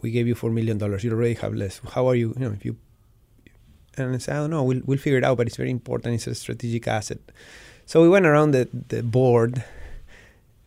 We 0.00 0.10
gave 0.10 0.28
you 0.28 0.34
$4 0.34 0.52
million. 0.52 0.78
You 0.78 1.12
already 1.12 1.34
have 1.34 1.54
less. 1.54 1.80
How 1.92 2.06
are 2.08 2.14
you? 2.14 2.34
You 2.38 2.44
know, 2.46 2.52
if 2.52 2.64
you. 2.64 2.76
And 3.96 4.14
I 4.14 4.18
said, 4.18 4.36
I 4.36 4.38
don't 4.38 4.50
know, 4.50 4.62
we'll, 4.62 4.82
we'll 4.84 4.98
figure 4.98 5.18
it 5.18 5.24
out, 5.24 5.38
but 5.38 5.48
it's 5.48 5.56
very 5.56 5.70
important. 5.70 6.14
It's 6.14 6.28
a 6.28 6.34
strategic 6.34 6.86
asset. 6.86 7.18
So 7.84 8.00
we 8.00 8.08
went 8.08 8.26
around 8.26 8.52
the, 8.52 8.68
the 8.72 9.02
board 9.02 9.64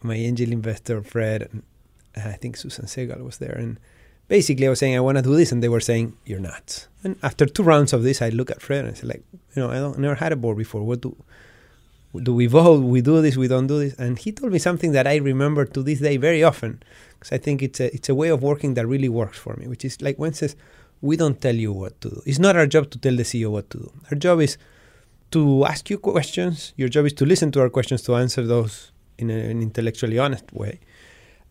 my 0.04 0.16
angel 0.16 0.52
investor 0.52 1.02
Fred, 1.02 1.50
and 1.52 1.64
I 2.16 2.34
think 2.34 2.58
Susan 2.58 2.86
Segal 2.86 3.24
was 3.24 3.38
there, 3.38 3.54
and 3.54 3.80
basically 4.32 4.66
I 4.66 4.70
was 4.70 4.80
saying 4.80 4.96
I 4.96 5.02
want 5.02 5.18
to 5.18 5.22
do 5.22 5.36
this, 5.36 5.52
and 5.52 5.62
they 5.62 5.68
were 5.76 5.86
saying 5.92 6.06
you're 6.26 6.40
nuts. 6.40 6.88
And 7.04 7.18
after 7.22 7.46
two 7.46 7.64
rounds 7.64 7.92
of 7.92 8.02
this, 8.08 8.22
I 8.22 8.30
look 8.30 8.50
at 8.50 8.62
Fred 8.62 8.86
and 8.86 8.92
I 8.92 8.94
said 8.94 9.10
like, 9.14 9.24
you 9.54 9.62
know, 9.62 9.70
I 9.70 9.78
don't 9.84 10.00
never 10.00 10.16
had 10.16 10.32
a 10.32 10.38
board 10.44 10.58
before. 10.58 10.84
What 10.84 11.02
do 11.06 11.12
do 12.28 12.34
we 12.42 12.48
vote? 12.48 12.82
We 12.96 13.02
do 13.02 13.22
this? 13.26 13.36
We 13.44 13.50
don't 13.54 13.68
do 13.68 13.80
this? 13.84 13.94
And 14.04 14.18
he 14.24 14.32
told 14.32 14.52
me 14.54 14.60
something 14.60 14.92
that 14.98 15.06
I 15.14 15.16
remember 15.32 15.64
to 15.76 15.84
this 15.90 16.00
day 16.08 16.16
very 16.30 16.44
often, 16.52 16.72
because 17.14 17.32
I 17.38 17.40
think 17.46 17.62
it's 17.68 17.82
a 17.86 17.88
it's 17.98 18.10
a 18.14 18.16
way 18.22 18.30
of 18.36 18.40
working 18.52 18.72
that 18.76 18.88
really 18.94 19.12
works 19.22 19.38
for 19.46 19.54
me, 19.60 19.68
which 19.74 19.84
is 19.90 20.02
like 20.08 20.18
when 20.24 20.34
says 20.34 20.56
we 21.02 21.18
don't 21.22 21.40
tell 21.46 21.58
you 21.66 21.74
what 21.82 21.94
to 22.02 22.10
do. 22.16 22.22
It's 22.26 22.44
not 22.48 22.56
our 22.56 22.68
job 22.76 22.90
to 22.92 22.98
tell 23.04 23.16
the 23.22 23.28
CEO 23.32 23.50
what 23.58 23.70
to 23.72 23.80
do. 23.86 23.92
Our 24.12 24.18
job 24.28 24.40
is 24.48 24.58
to 25.36 25.66
ask 25.66 25.90
you 25.90 25.98
questions. 25.98 26.74
Your 26.82 26.90
job 26.96 27.06
is 27.10 27.14
to 27.20 27.26
listen 27.26 27.52
to 27.56 27.60
our 27.64 27.72
questions 27.78 28.02
to 28.08 28.16
answer 28.24 28.44
those 28.56 28.92
in 29.18 29.30
a, 29.30 29.40
an 29.54 29.62
intellectually 29.62 30.20
honest 30.26 30.48
way. 30.54 30.80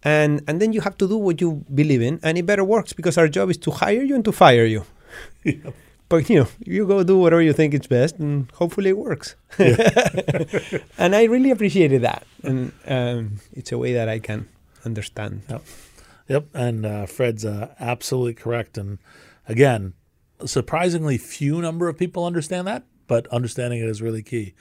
And 0.02 0.42
and 0.48 0.60
then 0.60 0.72
you 0.72 0.80
have 0.80 0.96
to 0.98 1.08
do 1.08 1.18
what 1.18 1.40
you 1.40 1.64
believe 1.74 2.00
in, 2.00 2.20
and 2.22 2.38
it 2.38 2.46
better 2.46 2.64
works 2.64 2.92
because 2.92 3.18
our 3.18 3.28
job 3.28 3.50
is 3.50 3.58
to 3.58 3.70
hire 3.70 4.02
you 4.02 4.14
and 4.14 4.24
to 4.24 4.32
fire 4.32 4.64
you. 4.64 4.84
Yeah. 5.44 5.72
But 6.10 6.28
you 6.28 6.40
know, 6.40 6.48
you 6.64 6.86
go 6.86 7.04
do 7.04 7.16
whatever 7.18 7.40
you 7.40 7.52
think 7.52 7.72
is 7.72 7.86
best, 7.86 8.18
and 8.18 8.50
hopefully 8.52 8.90
it 8.90 8.98
works. 8.98 9.36
Yeah. 9.58 10.44
and 10.98 11.14
I 11.14 11.24
really 11.24 11.52
appreciated 11.52 12.02
that, 12.02 12.26
and 12.42 12.72
um, 12.86 13.40
it's 13.52 13.70
a 13.70 13.78
way 13.78 13.92
that 13.92 14.08
I 14.08 14.18
can 14.18 14.48
understand. 14.84 15.42
Yep, 15.48 15.62
yep. 16.28 16.46
And 16.52 16.84
uh, 16.84 17.06
Fred's 17.06 17.44
uh, 17.44 17.74
absolutely 17.78 18.34
correct. 18.34 18.76
And 18.76 18.98
again, 19.48 19.94
surprisingly 20.44 21.16
few 21.16 21.60
number 21.60 21.88
of 21.88 21.96
people 21.96 22.24
understand 22.24 22.66
that, 22.66 22.82
but 23.06 23.28
understanding 23.28 23.80
it 23.80 23.88
is 23.88 24.02
really 24.02 24.22
key. 24.22 24.54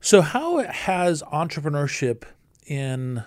So, 0.00 0.22
how 0.22 0.62
has 0.62 1.22
entrepreneurship 1.22 2.24
in 2.66 3.24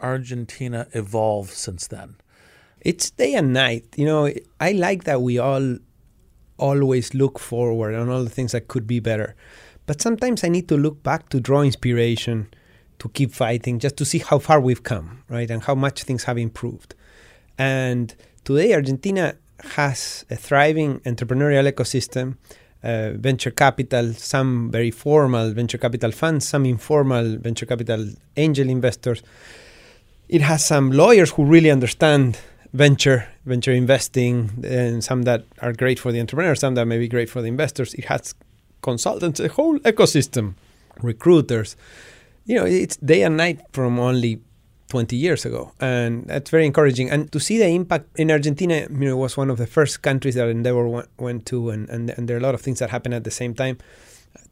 Argentina 0.00 0.86
evolved 0.92 1.50
since 1.50 1.86
then? 1.86 2.16
It's 2.80 3.10
day 3.10 3.34
and 3.34 3.52
night. 3.52 3.86
You 3.96 4.04
know, 4.04 4.30
I 4.60 4.72
like 4.72 5.04
that 5.04 5.22
we 5.22 5.38
all 5.38 5.78
always 6.58 7.14
look 7.14 7.38
forward 7.38 7.94
on 7.94 8.08
all 8.08 8.22
the 8.22 8.30
things 8.30 8.52
that 8.52 8.68
could 8.68 8.86
be 8.86 9.00
better. 9.00 9.34
But 9.86 10.00
sometimes 10.00 10.44
I 10.44 10.48
need 10.48 10.68
to 10.68 10.76
look 10.76 11.02
back 11.02 11.28
to 11.30 11.40
draw 11.40 11.62
inspiration, 11.62 12.48
to 12.98 13.08
keep 13.08 13.32
fighting, 13.32 13.78
just 13.78 13.96
to 13.98 14.04
see 14.04 14.18
how 14.18 14.38
far 14.38 14.60
we've 14.60 14.82
come, 14.82 15.22
right? 15.28 15.50
And 15.50 15.62
how 15.62 15.74
much 15.74 16.04
things 16.04 16.24
have 16.24 16.38
improved. 16.38 16.94
And 17.58 18.14
today, 18.44 18.72
Argentina 18.74 19.36
has 19.76 20.24
a 20.30 20.36
thriving 20.36 21.00
entrepreneurial 21.00 21.70
ecosystem 21.70 22.36
uh, 22.82 23.12
venture 23.14 23.50
capital, 23.50 24.12
some 24.12 24.70
very 24.70 24.90
formal 24.90 25.52
venture 25.52 25.78
capital 25.78 26.12
funds, 26.12 26.46
some 26.46 26.66
informal 26.66 27.38
venture 27.38 27.66
capital 27.66 28.10
angel 28.36 28.68
investors. 28.68 29.22
It 30.28 30.40
has 30.40 30.64
some 30.64 30.90
lawyers 30.90 31.30
who 31.32 31.44
really 31.44 31.70
understand 31.70 32.38
venture 32.72 33.28
venture 33.46 33.72
investing, 33.72 34.64
and 34.64 35.04
some 35.04 35.22
that 35.22 35.44
are 35.60 35.72
great 35.72 35.98
for 35.98 36.12
the 36.12 36.20
entrepreneurs, 36.20 36.60
some 36.60 36.74
that 36.74 36.86
may 36.86 36.98
be 36.98 37.08
great 37.08 37.28
for 37.28 37.42
the 37.42 37.48
investors. 37.48 37.94
It 37.94 38.06
has 38.06 38.34
consultants, 38.82 39.40
a 39.40 39.48
whole 39.48 39.78
ecosystem, 39.80 40.54
recruiters. 41.02 41.76
You 42.46 42.56
know, 42.56 42.64
it's 42.64 42.96
day 42.96 43.22
and 43.22 43.36
night 43.36 43.60
from 43.72 43.98
only 43.98 44.40
20 44.88 45.16
years 45.16 45.44
ago. 45.44 45.72
And 45.80 46.26
that's 46.26 46.50
very 46.50 46.66
encouraging. 46.66 47.10
And 47.10 47.30
to 47.32 47.40
see 47.40 47.58
the 47.58 47.68
impact 47.68 48.18
in 48.18 48.30
Argentina, 48.30 48.80
you 48.80 48.88
know, 48.88 49.12
it 49.12 49.20
was 49.20 49.36
one 49.36 49.50
of 49.50 49.58
the 49.58 49.66
first 49.66 50.02
countries 50.02 50.34
that 50.34 50.48
Endeavor 50.48 51.04
went 51.18 51.46
to, 51.46 51.70
and, 51.70 51.88
and, 51.88 52.10
and 52.10 52.28
there 52.28 52.36
are 52.36 52.40
a 52.40 52.42
lot 52.42 52.54
of 52.54 52.60
things 52.60 52.78
that 52.78 52.90
happen 52.90 53.12
at 53.12 53.24
the 53.24 53.30
same 53.30 53.54
time. 53.54 53.78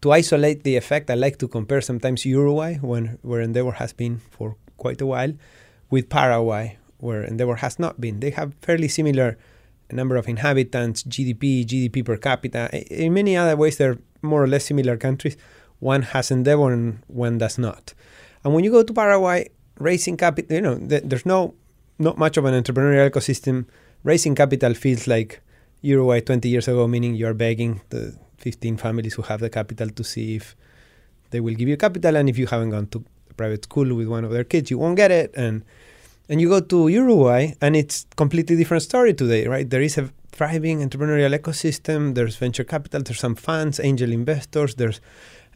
To 0.01 0.13
isolate 0.13 0.65
the 0.65 0.77
effect, 0.77 1.11
I 1.11 1.15
like 1.15 1.39
to 1.39 1.49
compare 1.49 1.81
sometimes 1.81 2.25
Uruguay, 2.25 2.77
when, 2.79 3.19
where 3.23 3.41
Endeavor 3.41 3.73
has 3.73 3.93
been 3.93 4.21
for 4.31 4.57
quite 4.79 5.01
a 5.01 5.07
while, 5.07 5.33
with 5.93 6.09
Paraguay, 6.09 6.79
where 6.99 7.23
Endeavor 7.23 7.57
has 7.57 7.79
not 7.79 8.01
been. 8.01 8.21
They 8.21 8.31
have 8.31 8.55
fairly 8.63 8.89
similar 8.89 9.37
number 9.93 10.17
of 10.17 10.27
inhabitants, 10.27 11.03
GDP, 11.03 11.67
GDP 11.67 12.03
per 12.03 12.17
capita. 12.17 12.71
In 12.91 13.13
many 13.13 13.37
other 13.37 13.57
ways, 13.57 13.77
they're 13.77 13.99
more 14.23 14.43
or 14.43 14.47
less 14.47 14.65
similar 14.65 14.97
countries. 14.97 15.37
One 15.81 16.01
has 16.01 16.31
Endeavor 16.31 16.73
and 16.73 17.03
one 17.09 17.37
does 17.37 17.59
not. 17.59 17.93
And 18.43 18.55
when 18.55 18.65
you 18.65 18.71
go 18.71 18.83
to 18.83 18.93
Paraguay, 18.93 19.51
raising 19.79 20.17
capital, 20.17 20.55
you 20.57 20.63
know, 20.63 20.79
th- 20.79 21.03
there's 21.05 21.27
no 21.27 21.55
not 21.99 22.17
much 22.17 22.39
of 22.39 22.47
an 22.47 22.55
entrepreneurial 22.55 23.11
ecosystem. 23.11 23.67
Raising 24.03 24.35
capital 24.35 24.73
feels 24.73 25.07
like 25.07 25.43
Uruguay 25.83 26.21
20 26.21 26.49
years 26.49 26.69
ago, 26.69 26.89
meaning 26.89 27.15
you're 27.15 27.35
begging 27.35 27.83
the 27.91 28.17
15 28.39 28.79
families 28.79 29.15
who 29.15 29.23
have 29.23 29.41
the 29.41 29.51
capital 29.51 29.91
to 29.91 30.03
see 30.03 30.37
if 30.37 30.57
they 31.31 31.41
will 31.41 31.55
give 31.55 31.69
you 31.69 31.77
capital, 31.77 32.17
and 32.17 32.29
if 32.29 32.39
you 32.39 32.47
haven't 32.47 32.71
gone 32.71 32.87
to 32.89 33.05
private 33.37 33.65
school 33.65 33.95
with 33.95 34.09
one 34.09 34.25
of 34.25 34.31
their 34.31 34.45
kids, 34.45 34.71
you 34.71 34.79
won't 34.79 34.97
get 34.97 35.11
it. 35.11 35.33
And 35.35 35.65
and 36.33 36.41
you 36.41 36.49
go 36.49 36.61
to 36.61 36.89
Uruguay, 36.89 37.53
and 37.61 37.77
it's 37.77 38.07
completely 38.17 38.57
different 38.57 38.83
story 38.83 39.13
today, 39.13 39.47
right? 39.47 39.69
There 39.69 39.83
is 39.83 39.99
a 39.99 40.09
thriving 40.31 40.81
entrepreneurial 40.81 41.39
ecosystem. 41.39 42.15
There's 42.15 42.37
venture 42.37 42.65
capital. 42.65 43.03
There's 43.03 43.21
some 43.21 43.35
funds, 43.35 43.79
angel 43.79 44.11
investors. 44.11 44.77
There's 44.77 44.99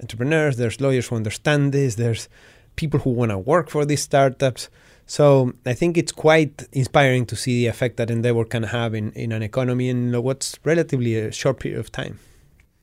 entrepreneurs. 0.03 0.59
There's 0.59 0.79
lawyers 0.79 1.07
who 1.07 1.17
understand 1.17 1.73
this. 1.73 1.95
There's 1.95 2.29
people 2.77 3.01
who 3.01 3.09
want 3.09 3.31
to 3.31 3.39
work 3.39 3.71
for 3.71 3.87
these 3.87 4.03
startups. 4.03 4.69
So 5.07 5.55
I 5.65 5.73
think 5.73 5.97
it's 5.97 6.13
quite 6.13 6.69
inspiring 6.73 7.25
to 7.25 7.37
see 7.37 7.63
the 7.63 7.69
effect 7.69 7.97
that 7.97 8.11
Endeavor 8.11 8.45
can 8.45 8.65
have 8.65 8.95
in, 8.95 9.13
in 9.13 9.33
an 9.33 9.43
economy 9.43 9.89
in 9.89 10.13
what's 10.23 10.59
relatively 10.63 11.17
a 11.17 11.33
short 11.33 11.59
period 11.59 11.81
of 11.81 11.91
time. 11.91 12.19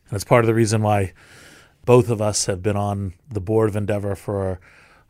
That's 0.09 0.23
part 0.23 0.43
of 0.43 0.47
the 0.47 0.55
reason 0.55 0.81
why 0.81 1.13
both 1.85 2.09
of 2.09 2.23
us 2.23 2.47
have 2.47 2.63
been 2.63 2.75
on 2.75 3.13
the 3.29 3.39
board 3.39 3.69
of 3.69 3.75
Endeavor 3.75 4.15
for 4.15 4.59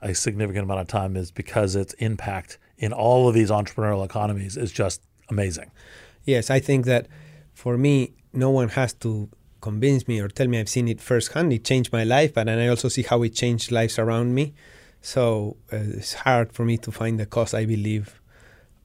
a 0.01 0.13
significant 0.13 0.65
amount 0.65 0.81
of 0.81 0.87
time 0.87 1.15
is 1.15 1.31
because 1.31 1.77
its 1.77 1.93
impact 1.93 2.57
in 2.83 2.91
all 2.91 3.29
of 3.29 3.33
these 3.33 3.49
entrepreneurial 3.49 4.03
economies 4.03 4.57
is 4.57 4.71
just 4.71 5.01
amazing. 5.29 5.71
Yes, 6.25 6.49
I 6.49 6.59
think 6.59 6.85
that 6.85 7.07
for 7.53 7.77
me, 7.77 8.13
no 8.33 8.49
one 8.49 8.69
has 8.79 8.93
to 9.05 9.29
convince 9.61 10.05
me 10.05 10.19
or 10.19 10.27
tell 10.27 10.47
me 10.47 10.59
I've 10.59 10.73
seen 10.77 10.89
it 10.89 10.99
firsthand. 10.99 11.53
It 11.53 11.63
changed 11.63 11.93
my 11.93 12.03
life, 12.03 12.33
but 12.33 12.49
and 12.49 12.59
I 12.59 12.67
also 12.67 12.89
see 12.89 13.03
how 13.03 13.23
it 13.23 13.33
changed 13.43 13.71
lives 13.71 13.97
around 13.97 14.35
me. 14.35 14.53
So 15.01 15.55
uh, 15.71 15.97
it's 15.99 16.13
hard 16.25 16.51
for 16.51 16.65
me 16.65 16.77
to 16.79 16.91
find 16.91 17.17
the 17.17 17.25
cause 17.25 17.53
I 17.53 17.65
believe 17.65 18.21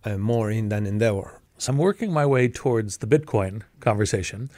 uh, 0.04 0.16
more 0.16 0.48
in 0.48 0.68
than 0.68 0.86
Endeavor. 0.86 1.40
So 1.58 1.72
I'm 1.72 1.78
working 1.78 2.12
my 2.12 2.26
way 2.34 2.46
towards 2.46 2.98
the 2.98 3.08
Bitcoin 3.08 3.62
conversation. 3.80 4.48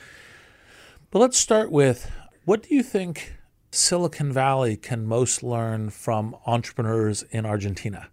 But 1.10 1.20
let's 1.20 1.38
start 1.38 1.72
with 1.72 2.10
what 2.44 2.64
do 2.64 2.74
you 2.74 2.82
think 2.82 3.36
Silicon 3.70 4.32
Valley 4.34 4.76
can 4.76 5.06
most 5.06 5.42
learn 5.42 5.88
from 5.88 6.36
entrepreneurs 6.44 7.22
in 7.30 7.46
Argentina? 7.46 8.08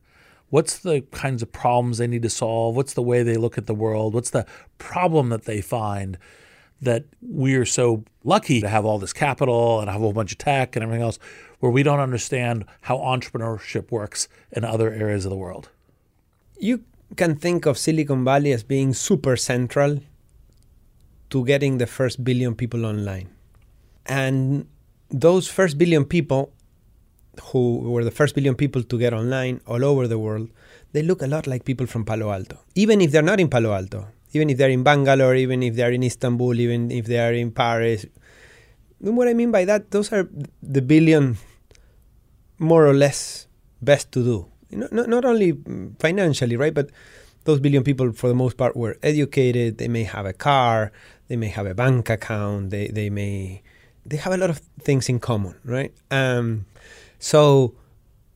What's 0.49 0.79
the 0.79 1.01
kinds 1.11 1.41
of 1.43 1.51
problems 1.51 1.97
they 1.97 2.07
need 2.07 2.21
to 2.21 2.29
solve? 2.29 2.75
What's 2.75 2.93
the 2.93 3.01
way 3.01 3.23
they 3.23 3.35
look 3.35 3.57
at 3.57 3.65
the 3.65 3.75
world? 3.75 4.13
What's 4.13 4.29
the 4.29 4.45
problem 4.77 5.29
that 5.29 5.45
they 5.45 5.61
find 5.61 6.17
that 6.81 7.05
we're 7.21 7.65
so 7.65 8.03
lucky 8.23 8.61
to 8.61 8.69
have 8.69 8.85
all 8.85 8.99
this 8.99 9.13
capital 9.13 9.79
and 9.79 9.89
have 9.89 9.99
a 9.99 10.03
whole 10.03 10.13
bunch 10.13 10.31
of 10.31 10.37
tech 10.37 10.75
and 10.75 10.83
everything 10.83 11.01
else, 11.01 11.17
where 11.59 11.71
we 11.71 11.83
don't 11.83 11.99
understand 11.99 12.65
how 12.81 12.97
entrepreneurship 12.97 13.91
works 13.91 14.27
in 14.51 14.63
other 14.63 14.91
areas 14.91 15.25
of 15.25 15.31
the 15.31 15.37
world? 15.37 15.69
You 16.59 16.83
can 17.15 17.35
think 17.35 17.65
of 17.65 17.77
Silicon 17.77 18.23
Valley 18.23 18.51
as 18.51 18.63
being 18.63 18.93
super 18.93 19.35
central 19.37 19.99
to 21.29 21.45
getting 21.45 21.77
the 21.77 21.87
first 21.87 22.23
billion 22.23 22.55
people 22.55 22.85
online. 22.85 23.29
And 24.05 24.67
those 25.09 25.47
first 25.47 25.77
billion 25.77 26.05
people, 26.05 26.53
who 27.51 27.79
were 27.79 28.03
the 28.03 28.11
first 28.11 28.35
billion 28.35 28.55
people 28.55 28.83
to 28.83 28.99
get 28.99 29.13
online 29.13 29.61
all 29.65 29.83
over 29.83 30.07
the 30.07 30.19
world, 30.19 30.49
they 30.93 31.01
look 31.01 31.21
a 31.21 31.27
lot 31.27 31.47
like 31.47 31.65
people 31.65 31.85
from 31.85 32.05
Palo 32.05 32.31
Alto, 32.31 32.59
even 32.75 33.01
if 33.01 33.11
they're 33.11 33.21
not 33.21 33.39
in 33.39 33.49
Palo 33.49 33.73
Alto 33.73 34.07
even 34.33 34.49
if 34.49 34.57
they're 34.57 34.69
in 34.69 34.83
Bangalore, 34.83 35.35
even 35.35 35.63
if 35.63 35.75
they're 35.75 35.91
in 35.91 36.03
Istanbul, 36.03 36.59
even 36.59 36.91
if 36.91 37.05
they 37.05 37.19
are 37.19 37.33
in 37.33 37.51
Paris. 37.51 38.05
And 39.03 39.15
what 39.15 39.27
I 39.27 39.33
mean 39.33 39.51
by 39.51 39.65
that, 39.65 39.91
those 39.91 40.11
are 40.11 40.29
the 40.61 40.81
billion 40.81 41.37
more 42.59 42.85
or 42.85 42.93
less 42.93 43.47
best 43.81 44.11
to 44.13 44.23
do. 44.23 44.45
Not, 44.71 45.07
not 45.07 45.23
only 45.23 45.57
financially, 45.99 46.57
right? 46.57 46.73
But 46.73 46.89
those 47.45 47.59
billion 47.59 47.83
people, 47.83 48.11
for 48.11 48.27
the 48.27 48.35
most 48.35 48.57
part, 48.57 48.75
were 48.75 48.97
educated. 49.01 49.77
They 49.77 49.87
may 49.87 50.03
have 50.03 50.25
a 50.25 50.33
car. 50.33 50.91
They 51.29 51.37
may 51.37 51.47
have 51.47 51.65
a 51.65 51.73
bank 51.73 52.09
account. 52.09 52.71
They, 52.71 52.87
they 52.87 53.09
may 53.09 53.63
they 54.05 54.17
have 54.17 54.31
a 54.31 54.37
lot 54.37 54.49
of 54.49 54.59
things 54.79 55.09
in 55.09 55.19
common, 55.19 55.55
right? 55.65 55.93
Um, 56.11 56.65
so 57.19 57.75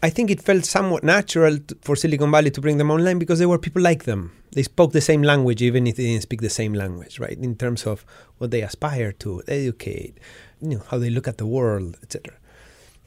I 0.03 0.09
think 0.09 0.31
it 0.31 0.41
felt 0.41 0.65
somewhat 0.65 1.03
natural 1.03 1.57
for 1.81 1.95
Silicon 1.95 2.31
Valley 2.31 2.51
to 2.51 2.61
bring 2.61 2.77
them 2.77 2.89
online 2.89 3.19
because 3.19 3.39
there 3.39 3.49
were 3.49 3.59
people 3.59 3.81
like 3.81 4.03
them 4.05 4.31
they 4.53 4.63
spoke 4.63 4.91
the 4.91 5.01
same 5.01 5.23
language 5.23 5.61
even 5.61 5.87
if 5.87 5.95
they 5.95 6.03
didn't 6.03 6.23
speak 6.23 6.41
the 6.41 6.49
same 6.49 6.73
language, 6.73 7.19
right? 7.19 7.37
In 7.37 7.55
terms 7.55 7.85
of 7.85 8.05
what 8.37 8.51
they 8.51 8.61
aspire 8.61 9.11
to 9.13 9.41
educate, 9.47 10.17
you 10.61 10.75
know, 10.75 10.83
how 10.89 10.97
they 10.97 11.09
look 11.09 11.27
at 11.27 11.37
the 11.37 11.45
world, 11.45 11.97
etc. 12.03 12.35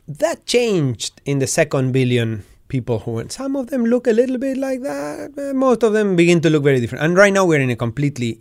That 0.09 0.47
changed 0.47 1.21
in 1.25 1.39
the 1.39 1.47
second 1.47 1.93
billion 1.93 2.45
people 2.69 3.01
who 3.01 3.13
went. 3.13 3.33
Some 3.33 3.57
of 3.57 3.69
them 3.69 3.85
look 3.85 4.07
a 4.07 4.13
little 4.13 4.39
bit 4.39 4.57
like 4.57 4.81
that. 4.83 5.33
Most 5.55 5.83
of 5.83 5.93
them 5.93 6.17
begin 6.17 6.41
to 6.43 6.51
look 6.51 6.65
very 6.65 6.81
different. 6.81 7.05
And 7.05 7.17
right 7.17 7.33
now 7.33 7.45
we're 7.45 7.61
in 7.61 7.71
a 7.71 7.77
completely 7.77 8.41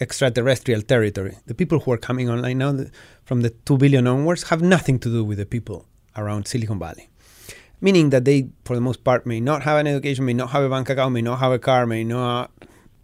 extraterrestrial 0.00 0.82
territory. 0.82 1.36
The 1.46 1.54
people 1.54 1.78
who 1.80 1.92
are 1.92 1.98
coming 1.98 2.30
online 2.30 2.58
now, 2.58 2.86
from 3.24 3.42
the 3.42 3.50
two 3.50 3.76
billion 3.76 4.06
onwards, 4.06 4.44
have 4.44 4.62
nothing 4.62 4.98
to 5.00 5.08
do 5.10 5.24
with 5.24 5.38
the 5.38 5.46
people 5.46 5.86
around 6.16 6.46
Silicon 6.46 6.78
Valley 6.78 7.08
meaning 7.84 8.08
that 8.08 8.24
they, 8.24 8.48
for 8.64 8.74
the 8.74 8.80
most 8.80 9.04
part, 9.04 9.26
may 9.26 9.40
not 9.40 9.62
have 9.62 9.78
an 9.78 9.86
education, 9.86 10.24
may 10.24 10.32
not 10.32 10.48
have 10.50 10.62
a 10.62 10.70
bank 10.70 10.88
account, 10.88 11.12
may 11.12 11.20
not 11.20 11.38
have 11.38 11.52
a 11.52 11.58
car, 11.58 11.84
may 11.84 12.02
not 12.02 12.50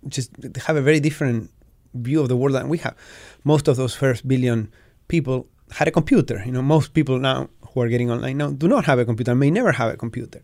just 0.08 0.30
have 0.66 0.76
a 0.76 0.80
very 0.80 1.00
different 1.00 1.50
view 1.92 2.20
of 2.22 2.28
the 2.28 2.36
world 2.36 2.54
than 2.54 2.66
we 2.68 2.78
have. 2.78 2.96
Most 3.44 3.68
of 3.68 3.76
those 3.76 3.94
first 3.94 4.26
billion 4.26 4.72
people 5.08 5.46
had 5.72 5.86
a 5.86 5.90
computer. 5.90 6.42
You 6.46 6.52
know, 6.52 6.62
most 6.62 6.94
people 6.94 7.18
now 7.18 7.50
who 7.68 7.82
are 7.82 7.88
getting 7.88 8.10
online 8.10 8.38
now 8.38 8.50
do 8.50 8.68
not 8.68 8.86
have 8.86 8.98
a 8.98 9.04
computer, 9.04 9.34
may 9.34 9.50
never 9.50 9.72
have 9.72 9.92
a 9.92 9.96
computer. 9.96 10.40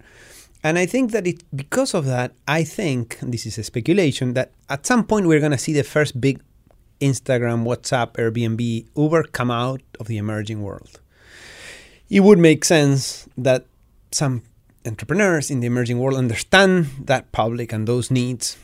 And 0.63 0.79
I 0.79 0.85
think 0.85 1.13
that 1.13 1.27
it 1.27 1.43
because 1.55 1.95
of 1.95 2.05
that, 2.07 2.33
I 2.47 2.65
think 2.65 3.19
this 3.23 3.47
is 3.47 3.57
a 3.57 3.63
speculation 3.63 4.35
that 4.35 4.53
at 4.69 4.85
some 4.85 5.05
point 5.05 5.27
we're 5.27 5.41
going 5.41 5.53
to 5.53 5.59
see 5.67 5.73
the 5.73 5.85
first 5.85 6.21
big 6.21 6.43
Instagram, 7.01 7.65
WhatsApp, 7.65 8.13
Airbnb, 8.21 8.87
Uber 8.97 9.23
come 9.25 9.51
out 9.51 9.83
of 10.01 10.09
the 10.09 10.19
emerging 10.19 10.63
world. 10.63 11.01
It 12.09 12.21
would 12.21 12.39
make 12.39 12.65
sense 12.65 13.29
that 13.37 13.67
some 14.13 14.43
entrepreneurs 14.87 15.51
in 15.51 15.61
the 15.61 15.67
emerging 15.67 15.99
world 15.99 16.17
understand 16.17 16.87
that 17.05 17.33
public 17.33 17.73
and 17.73 17.87
those 17.89 18.11
needs 18.11 18.57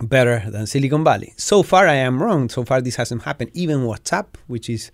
better 0.00 0.50
than 0.50 0.66
Silicon 0.66 1.04
Valley. 1.04 1.34
So 1.36 1.62
far, 1.62 1.86
I 1.86 1.94
am 1.94 2.22
wrong. 2.22 2.48
So 2.48 2.64
far, 2.64 2.80
this 2.80 2.96
hasn't 2.96 3.22
happened. 3.22 3.50
Even 3.52 3.80
WhatsApp, 3.80 4.26
which 4.46 4.70
is 4.70 4.90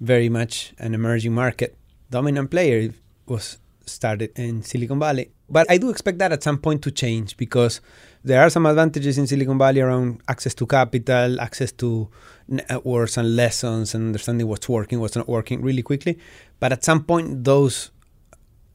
very 0.00 0.28
much 0.28 0.74
an 0.78 0.94
emerging 0.94 1.32
market 1.32 1.76
dominant 2.10 2.50
player, 2.50 2.92
was 3.26 3.58
started 3.86 4.38
in 4.38 4.62
Silicon 4.62 4.98
Valley. 4.98 5.30
But 5.48 5.70
I 5.70 5.78
do 5.78 5.88
expect 5.88 6.18
that 6.18 6.32
at 6.32 6.42
some 6.42 6.58
point 6.58 6.82
to 6.82 6.90
change 6.90 7.36
because 7.36 7.80
there 8.24 8.40
are 8.40 8.50
some 8.50 8.66
advantages 8.66 9.18
in 9.18 9.26
Silicon 9.26 9.58
Valley 9.58 9.80
around 9.80 10.20
access 10.28 10.54
to 10.54 10.66
capital, 10.66 11.40
access 11.40 11.72
to 11.72 12.08
networks 12.48 13.16
and 13.16 13.36
lessons, 13.36 13.94
and 13.94 14.06
understanding 14.06 14.46
what's 14.46 14.68
working, 14.68 15.00
what's 15.00 15.16
not 15.16 15.28
working 15.28 15.62
really 15.62 15.82
quickly. 15.82 16.18
But 16.60 16.72
at 16.72 16.84
some 16.84 17.04
point, 17.04 17.44
those 17.44 17.90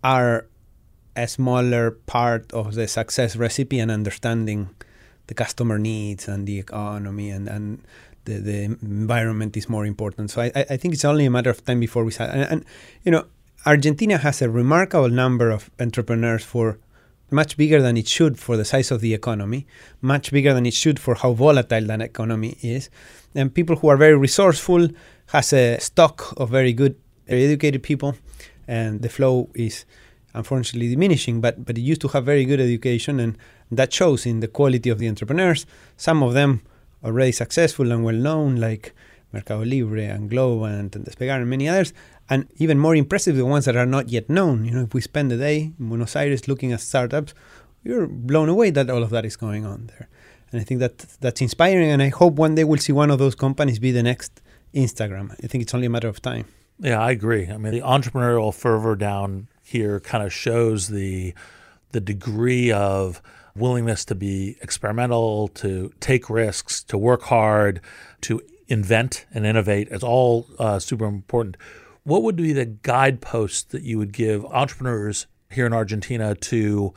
are 0.03 0.47
a 1.15 1.27
smaller 1.27 1.91
part 1.91 2.51
of 2.53 2.73
the 2.73 2.87
success 2.87 3.35
recipe 3.35 3.79
and 3.79 3.91
understanding 3.91 4.69
the 5.27 5.33
customer 5.33 5.77
needs 5.77 6.27
and 6.27 6.47
the 6.47 6.59
economy 6.59 7.29
and, 7.29 7.47
and 7.47 7.83
the, 8.25 8.39
the 8.39 8.63
environment 8.63 9.55
is 9.55 9.69
more 9.69 9.85
important. 9.85 10.31
So 10.31 10.41
I, 10.41 10.51
I 10.55 10.77
think 10.77 10.93
it's 10.93 11.05
only 11.05 11.25
a 11.25 11.29
matter 11.29 11.49
of 11.49 11.63
time 11.63 11.79
before 11.79 12.03
we 12.03 12.11
start. 12.11 12.31
And, 12.31 12.43
and, 12.43 12.65
you 13.03 13.11
know, 13.11 13.25
Argentina 13.65 14.17
has 14.17 14.41
a 14.41 14.49
remarkable 14.49 15.09
number 15.09 15.49
of 15.49 15.69
entrepreneurs 15.79 16.43
for 16.43 16.79
much 17.33 17.57
bigger 17.57 17.81
than 17.81 17.97
it 17.97 18.07
should 18.07 18.39
for 18.39 18.55
the 18.55 18.65
size 18.65 18.91
of 18.91 19.01
the 19.01 19.13
economy, 19.13 19.65
much 20.01 20.31
bigger 20.31 20.53
than 20.53 20.65
it 20.65 20.73
should 20.73 20.99
for 20.99 21.15
how 21.15 21.33
volatile 21.33 21.85
that 21.87 22.01
economy 22.01 22.57
is. 22.61 22.89
And 23.35 23.53
people 23.53 23.75
who 23.75 23.87
are 23.89 23.97
very 23.97 24.15
resourceful 24.15 24.89
has 25.27 25.51
a 25.51 25.79
stock 25.79 26.33
of 26.37 26.49
very 26.49 26.73
good 26.73 26.95
educated 27.27 27.83
people 27.83 28.15
and 28.67 29.01
the 29.01 29.09
flow 29.09 29.49
is 29.55 29.85
unfortunately 30.33 30.89
diminishing. 30.89 31.41
But 31.41 31.65
but 31.65 31.77
it 31.77 31.81
used 31.81 32.01
to 32.01 32.07
have 32.09 32.25
very 32.25 32.45
good 32.45 32.59
education, 32.59 33.19
and 33.19 33.37
that 33.71 33.93
shows 33.93 34.25
in 34.25 34.39
the 34.39 34.47
quality 34.47 34.89
of 34.89 34.99
the 34.99 35.07
entrepreneurs. 35.07 35.65
Some 35.97 36.23
of 36.23 36.33
them 36.33 36.61
already 37.03 37.31
successful 37.31 37.91
and 37.91 38.03
well 38.03 38.15
known, 38.15 38.55
like 38.57 38.93
Mercado 39.31 39.65
Libre 39.65 40.03
and 40.03 40.29
Globant 40.29 40.95
and 40.95 41.05
Despegar 41.05 41.41
and 41.41 41.49
many 41.49 41.67
others. 41.67 41.93
And 42.29 42.47
even 42.57 42.79
more 42.79 42.95
impressive, 42.95 43.35
the 43.35 43.45
ones 43.45 43.65
that 43.65 43.75
are 43.75 43.85
not 43.85 44.09
yet 44.09 44.29
known. 44.29 44.65
You 44.65 44.71
know, 44.71 44.83
if 44.83 44.93
we 44.93 45.01
spend 45.01 45.31
a 45.31 45.37
day 45.37 45.73
in 45.77 45.89
Buenos 45.89 46.15
Aires 46.15 46.47
looking 46.47 46.71
at 46.71 46.79
startups, 46.79 47.33
you're 47.83 48.07
blown 48.07 48.49
away 48.49 48.69
that 48.71 48.89
all 48.89 49.03
of 49.03 49.09
that 49.09 49.25
is 49.25 49.35
going 49.35 49.65
on 49.65 49.87
there. 49.87 50.07
And 50.51 50.61
I 50.61 50.63
think 50.63 50.79
that 50.79 50.99
that's 51.19 51.41
inspiring. 51.41 51.89
And 51.89 52.01
I 52.01 52.09
hope 52.09 52.35
one 52.35 52.55
day 52.55 52.63
we'll 52.63 52.79
see 52.79 52.93
one 52.93 53.11
of 53.11 53.19
those 53.19 53.35
companies 53.35 53.79
be 53.79 53.91
the 53.91 54.03
next 54.03 54.41
Instagram. 54.73 55.31
I 55.43 55.47
think 55.47 55.63
it's 55.63 55.73
only 55.73 55.87
a 55.87 55.89
matter 55.89 56.07
of 56.07 56.21
time. 56.21 56.45
Yeah, 56.79 56.99
I 56.99 57.11
agree. 57.11 57.49
I 57.49 57.57
mean, 57.57 57.73
the 57.73 57.81
entrepreneurial 57.81 58.53
fervor 58.53 58.95
down 58.95 59.47
here 59.63 59.99
kind 59.99 60.23
of 60.23 60.33
shows 60.33 60.87
the 60.87 61.33
the 61.91 62.01
degree 62.01 62.71
of 62.71 63.21
willingness 63.55 64.03
to 64.05 64.15
be 64.15 64.57
experimental, 64.61 65.47
to 65.49 65.93
take 65.99 66.29
risks, 66.29 66.83
to 66.85 66.97
work 66.97 67.21
hard, 67.23 67.79
to 68.21 68.41
invent 68.67 69.25
and 69.33 69.45
innovate. 69.45 69.87
It's 69.91 70.03
all 70.03 70.47
uh, 70.57 70.79
super 70.79 71.05
important. 71.05 71.57
What 72.03 72.23
would 72.23 72.35
be 72.35 72.51
the 72.51 72.65
guideposts 72.65 73.63
that 73.71 73.83
you 73.83 73.97
would 73.97 74.11
give 74.11 74.43
entrepreneurs 74.45 75.27
here 75.49 75.65
in 75.65 75.73
Argentina 75.73 76.35
to 76.35 76.93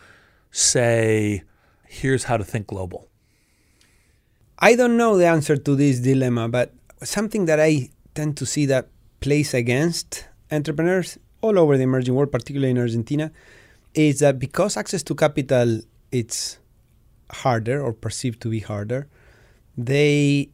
say, 0.51 1.45
here's 1.85 2.25
how 2.25 2.37
to 2.37 2.45
think 2.45 2.67
global? 2.67 3.09
I 4.59 4.75
don't 4.75 4.97
know 4.97 5.17
the 5.17 5.27
answer 5.27 5.57
to 5.57 5.77
this 5.77 6.01
dilemma, 6.01 6.49
but 6.49 6.73
something 7.05 7.45
that 7.45 7.61
I 7.61 7.91
tend 8.15 8.37
to 8.39 8.47
see 8.47 8.67
that 8.67 8.89
plays 9.21 9.55
against 9.55 10.27
entrepreneurs 10.51 11.19
all 11.41 11.57
over 11.57 11.77
the 11.77 11.85
emerging 11.85 12.15
world, 12.15 12.33
particularly 12.33 12.71
in 12.71 12.79
Argentina, 12.79 13.31
is 13.95 14.19
that 14.21 14.41
because 14.41 14.77
access 14.77 15.03
to 15.05 15.15
capital 15.15 15.83
it's 16.11 16.59
harder 17.31 17.81
or 17.81 17.93
perceived 17.93 18.41
to 18.41 18.49
be 18.49 18.61
harder, 18.61 19.07
they 19.77 20.51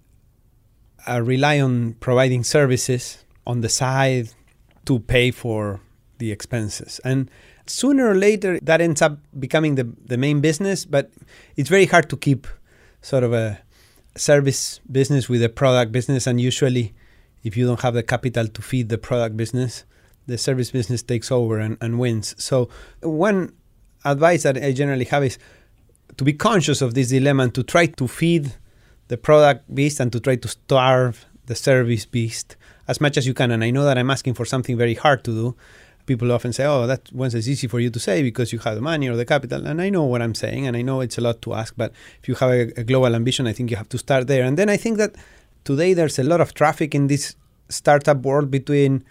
uh, 1.09 1.23
rely 1.23 1.61
on 1.61 1.95
providing 1.95 2.45
services 2.45 3.25
on 3.47 3.63
the 3.63 3.69
side 3.69 4.29
to 4.87 4.99
pay 5.01 5.31
for 5.31 5.81
the 6.19 6.31
expenses. 6.31 7.01
And 7.05 7.31
sooner 7.67 8.09
or 8.09 8.15
later, 8.15 8.59
that 8.63 8.81
ends 8.81 9.03
up 9.03 9.19
becoming 9.39 9.75
the, 9.75 9.93
the 10.05 10.17
main 10.17 10.41
business, 10.41 10.85
but 10.85 11.11
it's 11.57 11.69
very 11.69 11.87
hard 11.87 12.09
to 12.11 12.17
keep 12.17 12.47
sort 13.01 13.25
of 13.25 13.33
a 13.33 13.61
service 14.17 14.81
business 14.91 15.29
with 15.29 15.43
a 15.43 15.49
product 15.49 15.93
business. 15.93 16.27
And 16.27 16.41
usually, 16.41 16.95
if 17.43 17.57
you 17.57 17.67
don't 17.67 17.81
have 17.81 17.95
the 17.95 18.03
capital 18.03 18.47
to 18.47 18.63
feed 18.63 18.89
the 18.89 18.99
product 18.99 19.37
business, 19.37 19.85
the 20.27 20.39
service 20.39 20.71
business 20.71 21.03
takes 21.03 21.33
over 21.33 21.59
and, 21.59 21.77
and 21.81 21.99
wins. 21.99 22.35
So, 22.39 22.69
one 23.01 23.53
advice 24.05 24.45
that 24.45 24.57
I 24.57 24.73
generally 24.73 25.05
have 25.07 25.25
is 25.25 25.39
to 26.17 26.25
be 26.25 26.33
conscious 26.33 26.83
of 26.83 26.95
this 26.95 27.09
dilemma 27.09 27.45
and 27.45 27.55
to 27.55 27.63
try 27.63 27.87
to 27.87 28.07
feed 28.07 28.53
the 29.09 29.17
product 29.17 29.75
beast 29.75 30.01
and 30.01 30.13
to 30.13 30.21
try 30.21 30.37
to 30.37 30.49
starve 30.49 31.27
the 31.47 31.55
service 31.55 32.07
beast 32.07 32.57
as 32.89 33.01
much 33.01 33.17
as 33.17 33.27
you 33.27 33.35
can. 33.35 33.51
And 33.51 33.63
I 33.65 33.71
know 33.71 33.85
that 33.85 33.99
I'm 33.99 34.11
asking 34.11 34.35
for 34.35 34.45
something 34.45 34.77
very 34.77 34.95
hard 34.95 35.25
to 35.25 35.31
do. 35.31 35.57
People 36.05 36.33
often 36.33 36.53
say, 36.53 36.65
"Oh, 36.65 36.87
that 36.87 37.13
one's 37.13 37.35
as 37.35 37.49
easy 37.49 37.69
for 37.69 37.79
you 37.79 37.89
to 37.91 38.01
say 38.01 38.23
because 38.23 38.53
you 38.53 38.59
have 38.61 38.75
the 38.75 38.81
money 38.81 39.09
or 39.09 39.17
the 39.17 39.25
capital." 39.25 39.67
And 39.67 39.81
I 39.81 39.89
know 39.89 40.03
what 40.03 40.21
I'm 40.21 40.35
saying, 40.35 40.67
and 40.67 40.77
I 40.77 40.83
know 40.83 41.01
it's 41.01 41.17
a 41.17 41.21
lot 41.21 41.41
to 41.43 41.55
ask. 41.55 41.75
But 41.77 41.93
if 42.21 42.29
you 42.29 42.35
have 42.37 42.51
a, 42.51 42.81
a 42.81 42.85
global 42.85 43.15
ambition, 43.15 43.47
I 43.47 43.53
think 43.53 43.71
you 43.71 43.77
have 43.77 43.89
to 43.91 43.99
start 43.99 44.27
there. 44.27 44.43
And 44.43 44.59
then 44.59 44.69
I 44.69 44.77
think 44.77 44.99
that 44.99 45.15
today 45.65 45.95
there's 45.95 46.19
a 46.19 46.25
lot 46.25 46.41
of 46.41 46.55
traffic 46.55 46.95
in 46.95 47.07
this 47.07 47.37
startup 47.69 48.19
world 48.23 48.51
between 48.51 49.05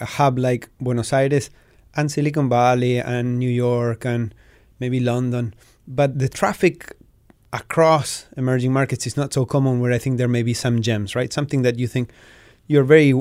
a 0.00 0.04
hub 0.04 0.38
like 0.38 0.68
Buenos 0.80 1.12
Aires 1.12 1.50
and 1.96 2.10
Silicon 2.10 2.48
Valley 2.48 2.98
and 2.98 3.38
New 3.38 3.50
York 3.50 4.04
and 4.04 4.34
maybe 4.78 5.00
London. 5.00 5.54
But 5.86 6.18
the 6.18 6.28
traffic 6.28 6.96
across 7.52 8.26
emerging 8.36 8.72
markets 8.72 9.06
is 9.06 9.16
not 9.16 9.32
so 9.32 9.44
common 9.44 9.80
where 9.80 9.92
I 9.92 9.98
think 9.98 10.18
there 10.18 10.28
may 10.28 10.42
be 10.42 10.54
some 10.54 10.80
gems, 10.80 11.16
right? 11.16 11.32
Something 11.32 11.62
that 11.62 11.78
you 11.78 11.88
think 11.88 12.10
you're 12.70 12.84
very 12.84 13.12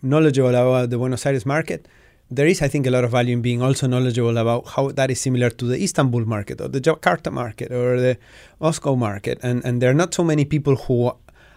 knowledgeable 0.00 0.48
about 0.48 0.88
the 0.88 0.96
Buenos 0.96 1.26
Aires 1.26 1.44
market. 1.44 1.86
There 2.30 2.46
is, 2.46 2.62
I 2.62 2.68
think, 2.68 2.86
a 2.86 2.90
lot 2.90 3.04
of 3.04 3.10
value 3.10 3.34
in 3.34 3.42
being 3.42 3.60
also 3.60 3.86
knowledgeable 3.86 4.38
about 4.38 4.66
how 4.66 4.92
that 4.92 5.10
is 5.10 5.20
similar 5.20 5.50
to 5.50 5.66
the 5.66 5.82
Istanbul 5.82 6.24
market 6.24 6.58
or 6.62 6.68
the 6.68 6.80
Jakarta 6.80 7.30
market 7.30 7.70
or 7.70 8.00
the 8.00 8.16
Moscow 8.60 8.96
market. 8.96 9.38
And, 9.42 9.62
and 9.62 9.82
there 9.82 9.90
are 9.90 10.00
not 10.02 10.14
so 10.14 10.24
many 10.24 10.46
people 10.46 10.76
who 10.76 11.12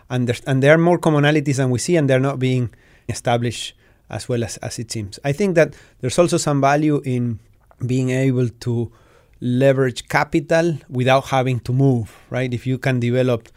understand, 0.10 0.50
and 0.50 0.63
there 0.63 0.74
are 0.74 0.78
more 0.78 1.00
commonalities 1.00 1.56
than 1.56 1.70
we 1.70 1.80
see, 1.80 1.96
and 1.96 2.10
they're 2.10 2.20
not 2.20 2.38
being 2.38 2.74
established 3.08 3.76
as 4.10 4.28
well 4.28 4.44
as, 4.44 4.58
as 4.58 4.78
it 4.78 4.91
seems. 4.91 5.17
I 5.24 5.32
think 5.32 5.56
that 5.56 5.74
there's 6.02 6.20
also 6.20 6.36
some 6.36 6.60
value 6.60 7.02
in 7.06 7.39
being 7.86 8.10
able 8.10 8.50
to 8.50 8.91
leverage 9.39 10.10
capital 10.10 10.78
without 10.89 11.28
having 11.28 11.62
to 11.62 11.72
move, 11.72 12.13
right? 12.30 12.54
If 12.54 12.67
you 12.67 12.78
can 12.78 13.00
develop 13.00 13.48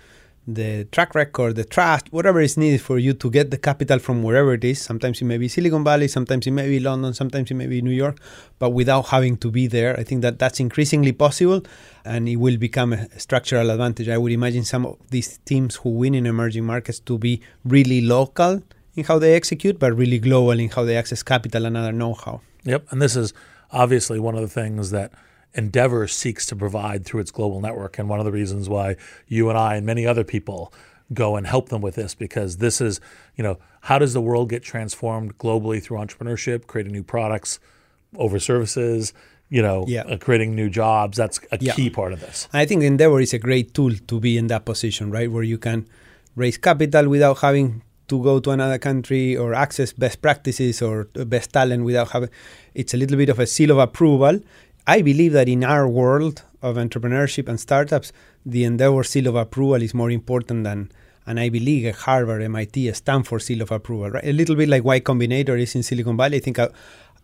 the 0.47 0.85
track 0.93 1.15
record, 1.15 1.57
the 1.57 1.65
trust, 1.65 2.13
whatever 2.13 2.41
is 2.41 2.57
needed 2.57 2.81
for 2.83 2.99
you 2.99 3.15
to 3.15 3.31
get 3.31 3.51
the 3.51 3.57
capital 3.57 3.99
from 3.99 4.23
wherever 4.23 4.53
it 4.53 4.65
is. 4.65 4.81
Sometimes 4.81 5.23
it 5.23 5.25
may 5.25 5.39
be 5.39 5.49
Silicon 5.49 5.83
Valley, 5.85 6.07
sometimes 6.09 6.47
it 6.47 6.51
may 6.51 6.69
be 6.69 6.81
London, 6.81 7.15
sometimes 7.15 7.51
it 7.51 7.55
may 7.55 7.67
be 7.67 7.81
New 7.81 7.91
York, 7.91 8.21
but 8.59 8.71
without 8.71 9.07
having 9.07 9.37
to 9.39 9.51
be 9.51 9.67
there. 9.67 9.99
I 9.99 10.05
think 10.05 10.23
that 10.23 10.39
that's 10.39 10.61
increasingly 10.61 11.13
possible 11.13 11.63
and 12.05 12.29
it 12.29 12.37
will 12.37 12.59
become 12.59 12.93
a 12.93 13.19
structural 13.19 13.71
advantage. 13.71 14.09
I 14.09 14.19
would 14.19 14.33
imagine 14.33 14.65
some 14.65 14.85
of 14.85 14.99
these 15.11 15.39
teams 15.47 15.77
who 15.77 15.91
win 15.91 16.15
in 16.15 16.27
emerging 16.27 16.65
markets 16.65 17.01
to 17.01 17.17
be 17.17 17.41
really 17.65 18.03
local 18.03 18.63
in 18.97 19.05
how 19.05 19.19
they 19.19 19.35
execute, 19.35 19.79
but 19.79 19.93
really 19.95 20.19
global 20.19 20.53
in 20.53 20.69
how 20.69 20.85
they 20.85 20.97
access 20.97 21.23
capital 21.23 21.65
and 21.65 21.77
other 21.77 21.93
know 21.93 22.15
how. 22.15 22.43
Yep. 22.65 22.93
And 22.93 23.01
this 23.01 23.17
is 23.17 23.33
obviously 23.73 24.21
one 24.21 24.35
of 24.35 24.43
the 24.43 24.49
things 24.49 24.91
that 24.91 25.11
Endeavor 25.55 26.09
seeks 26.09 26.47
to 26.47 26.57
provide 26.57 27.05
through 27.05 27.21
its 27.21 27.31
global 27.31 27.61
network. 27.61 27.99
And 27.99 28.09
one 28.09 28.19
of 28.19 28.25
the 28.25 28.33
reasons 28.33 28.69
why 28.69 28.97
you 29.29 29.49
and 29.49 29.59
I 29.59 29.77
and 29.77 29.87
many 29.87 30.07
other 30.07 30.25
people 30.25 30.73
go 31.13 31.37
and 31.37 31.47
help 31.47 31.69
them 31.69 31.83
with 31.83 31.95
this 31.95 32.15
because 32.15 32.57
this 32.59 32.81
is, 32.81 33.01
you 33.37 33.45
know, 33.45 33.59
how 33.83 33.99
does 33.99 34.15
the 34.15 34.21
world 34.21 34.49
get 34.49 34.63
transformed 34.63 35.39
globally 35.39 35.83
through 35.83 35.99
entrepreneurship, 35.99 36.67
creating 36.67 36.93
new 36.93 37.03
products 37.03 37.61
over 38.17 38.39
services, 38.39 39.13
you 39.51 39.63
know, 39.63 39.85
yeah. 39.87 40.03
uh, 40.03 40.17
creating 40.17 40.55
new 40.55 40.71
jobs. 40.71 41.17
That's 41.17 41.41
a 41.53 41.59
yeah. 41.61 41.75
key 41.75 41.91
part 41.91 42.13
of 42.13 42.21
this. 42.21 42.49
I 42.53 42.67
think 42.67 42.83
Endeavor 42.83 43.21
is 43.21 43.33
a 43.33 43.39
great 43.39 43.75
tool 43.75 43.93
to 43.93 44.21
be 44.21 44.37
in 44.39 44.49
that 44.49 44.65
position, 44.65 45.11
right? 45.11 45.31
Where 45.31 45.43
you 45.43 45.59
can 45.59 45.87
raise 46.35 46.57
capital 46.57 47.09
without 47.09 47.39
having 47.39 47.83
to 48.09 48.23
go 48.23 48.41
to 48.41 48.51
another 48.51 48.79
country 48.79 49.37
or 49.37 49.55
access 49.55 49.93
best 49.93 50.21
practices 50.21 50.83
or 50.83 51.05
best 51.05 51.53
talent 51.53 51.85
without 51.85 52.11
having 52.11 52.29
it's 52.75 52.93
a 52.93 52.97
little 52.97 53.17
bit 53.17 53.31
of 53.31 53.39
a 53.39 53.47
seal 53.47 53.71
of 53.71 53.79
approval 53.79 54.41
I 54.87 55.03
believe 55.03 55.33
that 55.33 55.49
in 55.49 55.65
our 55.65 55.89
world 55.89 56.43
of 56.61 56.77
entrepreneurship 56.77 57.49
and 57.49 57.59
startups, 57.59 58.13
the 58.45 58.65
Endeavor 58.65 59.05
seal 59.05 59.27
of 59.27 59.35
approval 59.35 59.83
is 59.83 59.95
more 59.95 60.11
important 60.11 60.65
than 60.65 60.93
an 61.27 61.39
Ivy 61.39 61.61
League, 61.61 61.87
a 61.87 61.93
Harvard, 61.93 62.43
MIT, 62.43 62.89
a 62.89 62.95
Stanford 62.95 63.43
seal 63.43 63.63
of 63.63 63.71
approval. 63.71 64.11
Right? 64.11 64.25
A 64.25 64.33
little 64.33 64.57
bit 64.57 64.69
like 64.69 64.85
Y 64.85 65.01
Combinator 65.01 65.59
is 65.59 65.75
in 65.75 65.83
Silicon 65.83 66.17
Valley. 66.17 66.37
I 66.37 66.41
think 66.41 66.59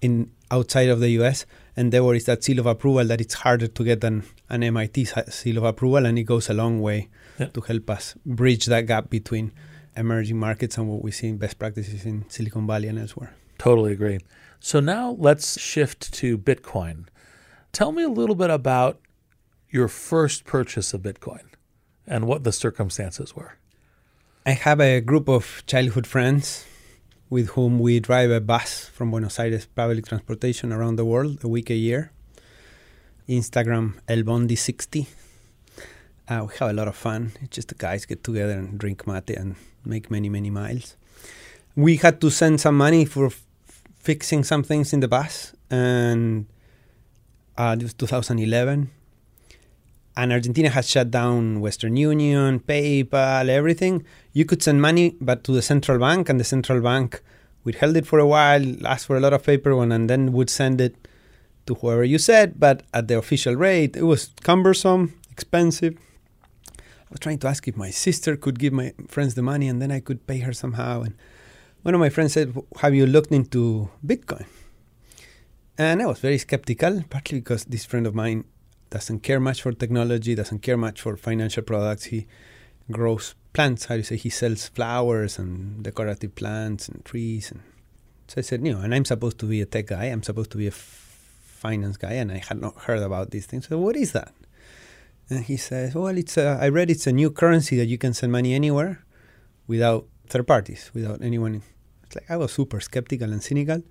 in 0.00 0.30
outside 0.50 0.88
of 0.88 1.00
the 1.00 1.10
US, 1.20 1.44
Endeavor 1.76 2.14
is 2.14 2.24
that 2.24 2.42
seal 2.42 2.58
of 2.58 2.66
approval 2.66 3.04
that 3.04 3.20
it's 3.20 3.34
harder 3.34 3.66
to 3.66 3.84
get 3.84 4.00
than 4.00 4.24
an 4.48 4.62
MIT 4.62 5.06
seal 5.28 5.58
of 5.58 5.64
approval, 5.64 6.06
and 6.06 6.18
it 6.18 6.24
goes 6.24 6.48
a 6.48 6.54
long 6.54 6.80
way 6.80 7.08
yeah. 7.38 7.46
to 7.46 7.60
help 7.60 7.90
us 7.90 8.14
bridge 8.24 8.66
that 8.66 8.86
gap 8.86 9.10
between 9.10 9.52
emerging 9.96 10.38
markets 10.38 10.78
and 10.78 10.88
what 10.88 11.02
we 11.02 11.10
see 11.10 11.28
in 11.28 11.36
best 11.36 11.58
practices 11.58 12.04
in 12.04 12.24
Silicon 12.28 12.66
Valley 12.66 12.88
and 12.88 12.98
elsewhere. 12.98 13.34
Totally 13.58 13.92
agree. 13.92 14.18
So 14.60 14.80
now 14.80 15.16
let's 15.18 15.60
shift 15.60 16.12
to 16.14 16.38
Bitcoin. 16.38 17.06
Tell 17.72 17.92
me 17.92 18.02
a 18.02 18.08
little 18.08 18.34
bit 18.34 18.50
about 18.50 19.00
your 19.70 19.88
first 19.88 20.44
purchase 20.44 20.92
of 20.92 21.02
Bitcoin 21.02 21.44
and 22.06 22.26
what 22.26 22.42
the 22.42 22.52
circumstances 22.52 23.36
were. 23.36 23.54
I 24.44 24.52
have 24.52 24.80
a 24.80 25.00
group 25.00 25.28
of 25.28 25.62
childhood 25.66 26.06
friends 26.06 26.64
with 27.28 27.50
whom 27.50 27.78
we 27.78 28.00
drive 28.00 28.30
a 28.32 28.40
bus 28.40 28.86
from 28.86 29.12
Buenos 29.12 29.38
Aires 29.38 29.66
public 29.66 30.06
transportation 30.06 30.72
around 30.72 30.96
the 30.96 31.04
world 31.04 31.44
a 31.44 31.48
week 31.48 31.70
a 31.70 31.74
year. 31.74 32.10
Instagram 33.28 33.94
El 34.08 34.24
Bondi 34.24 34.56
60. 34.56 35.06
Uh, 36.28 36.46
we 36.48 36.54
have 36.58 36.70
a 36.70 36.72
lot 36.72 36.88
of 36.88 36.96
fun. 36.96 37.32
It's 37.40 37.54
just 37.54 37.68
the 37.68 37.76
guys 37.76 38.04
get 38.04 38.24
together 38.24 38.54
and 38.54 38.78
drink 38.78 39.06
mate 39.06 39.30
and 39.30 39.54
make 39.84 40.10
many, 40.10 40.28
many 40.28 40.50
miles. 40.50 40.96
We 41.76 41.96
had 41.96 42.20
to 42.22 42.30
send 42.30 42.60
some 42.60 42.76
money 42.76 43.04
for 43.04 43.26
f- 43.26 43.44
fixing 44.00 44.42
some 44.42 44.64
things 44.64 44.92
in 44.92 45.00
the 45.00 45.08
bus, 45.08 45.54
and 45.70 46.46
uh, 47.60 47.76
it 47.78 47.82
was 47.82 47.94
2011. 47.94 48.90
And 50.16 50.32
Argentina 50.32 50.70
has 50.70 50.88
shut 50.88 51.10
down 51.10 51.60
Western 51.60 51.96
Union, 51.96 52.60
PayPal, 52.60 53.48
everything. 53.48 54.04
You 54.32 54.44
could 54.44 54.62
send 54.62 54.80
money, 54.80 55.16
but 55.20 55.44
to 55.44 55.52
the 55.52 55.62
central 55.62 55.98
bank, 55.98 56.28
and 56.28 56.40
the 56.40 56.44
central 56.44 56.80
bank 56.80 57.22
withheld 57.64 57.96
it 57.96 58.06
for 58.06 58.18
a 58.18 58.26
while, 58.26 58.64
asked 58.86 59.06
for 59.06 59.16
a 59.16 59.20
lot 59.20 59.32
of 59.34 59.44
paperwork, 59.44 59.90
and 59.90 60.08
then 60.08 60.32
would 60.32 60.50
send 60.50 60.80
it 60.80 60.96
to 61.66 61.74
whoever 61.74 62.02
you 62.02 62.18
said, 62.18 62.58
but 62.58 62.82
at 62.94 63.08
the 63.08 63.18
official 63.18 63.54
rate. 63.54 63.94
It 63.94 64.04
was 64.04 64.30
cumbersome, 64.42 65.14
expensive. 65.30 65.94
I 66.78 67.10
was 67.10 67.20
trying 67.20 67.38
to 67.40 67.48
ask 67.48 67.68
if 67.68 67.76
my 67.76 67.90
sister 67.90 68.36
could 68.36 68.58
give 68.58 68.72
my 68.72 68.94
friends 69.06 69.34
the 69.34 69.42
money, 69.42 69.68
and 69.68 69.82
then 69.82 69.92
I 69.92 70.00
could 70.00 70.26
pay 70.26 70.38
her 70.38 70.54
somehow. 70.54 71.02
And 71.02 71.14
one 71.82 71.94
of 71.94 72.00
my 72.00 72.08
friends 72.08 72.32
said, 72.32 72.56
"Have 72.82 72.94
you 72.94 73.06
looked 73.06 73.32
into 73.32 73.90
Bitcoin?" 74.04 74.46
And 75.80 76.02
I 76.02 76.04
was 76.04 76.18
very 76.18 76.36
skeptical, 76.36 77.02
partly 77.08 77.38
because 77.38 77.64
this 77.64 77.86
friend 77.86 78.06
of 78.06 78.14
mine 78.14 78.44
doesn't 78.90 79.20
care 79.20 79.40
much 79.40 79.62
for 79.62 79.72
technology, 79.72 80.34
doesn't 80.34 80.58
care 80.58 80.76
much 80.76 81.00
for 81.00 81.16
financial 81.16 81.62
products. 81.62 82.04
He 82.04 82.26
grows 82.90 83.34
plants, 83.54 83.86
how 83.86 83.94
do 83.94 84.00
you 84.00 84.04
say? 84.04 84.16
He 84.16 84.28
sells 84.28 84.68
flowers 84.68 85.38
and 85.38 85.82
decorative 85.82 86.34
plants 86.34 86.86
and 86.86 87.02
trees 87.02 87.50
and 87.50 87.62
So 88.28 88.34
I 88.36 88.42
said, 88.42 88.62
you 88.66 88.74
know, 88.74 88.82
and 88.82 88.94
I'm 88.94 89.06
supposed 89.06 89.38
to 89.38 89.46
be 89.46 89.62
a 89.62 89.64
tech 89.64 89.86
guy. 89.86 90.04
I'm 90.04 90.22
supposed 90.22 90.50
to 90.50 90.58
be 90.58 90.66
a 90.66 90.70
finance 90.70 91.96
guy, 91.96 92.12
and 92.12 92.30
I 92.30 92.42
had 92.46 92.60
not 92.60 92.76
heard 92.82 92.98
about 92.98 93.30
these 93.30 93.46
things. 93.46 93.66
So 93.66 93.78
what 93.78 93.96
is 93.96 94.12
that? 94.12 94.34
And 95.30 95.44
he 95.46 95.56
says, 95.56 95.94
well, 95.94 96.08
it's 96.08 96.36
a, 96.36 96.58
I 96.60 96.68
read 96.68 96.90
it's 96.90 97.06
a 97.06 97.12
new 97.12 97.30
currency 97.30 97.78
that 97.78 97.86
you 97.86 97.96
can 97.96 98.12
send 98.12 98.32
money 98.32 98.52
anywhere 98.52 99.02
without 99.66 100.06
third 100.26 100.46
parties, 100.46 100.90
without 100.92 101.22
anyone. 101.22 101.62
It's 102.04 102.16
like 102.16 102.30
I 102.30 102.36
was 102.36 102.52
super 102.52 102.80
skeptical 102.80 103.32
and 103.32 103.42
cynical. 103.42 103.82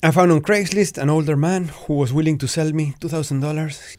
I 0.00 0.12
found 0.12 0.30
on 0.30 0.42
Craigslist 0.42 0.96
an 0.96 1.10
older 1.10 1.36
man 1.36 1.64
who 1.64 1.94
was 1.94 2.12
willing 2.12 2.38
to 2.38 2.46
sell 2.46 2.70
me 2.70 2.94
$2,000 3.00 3.96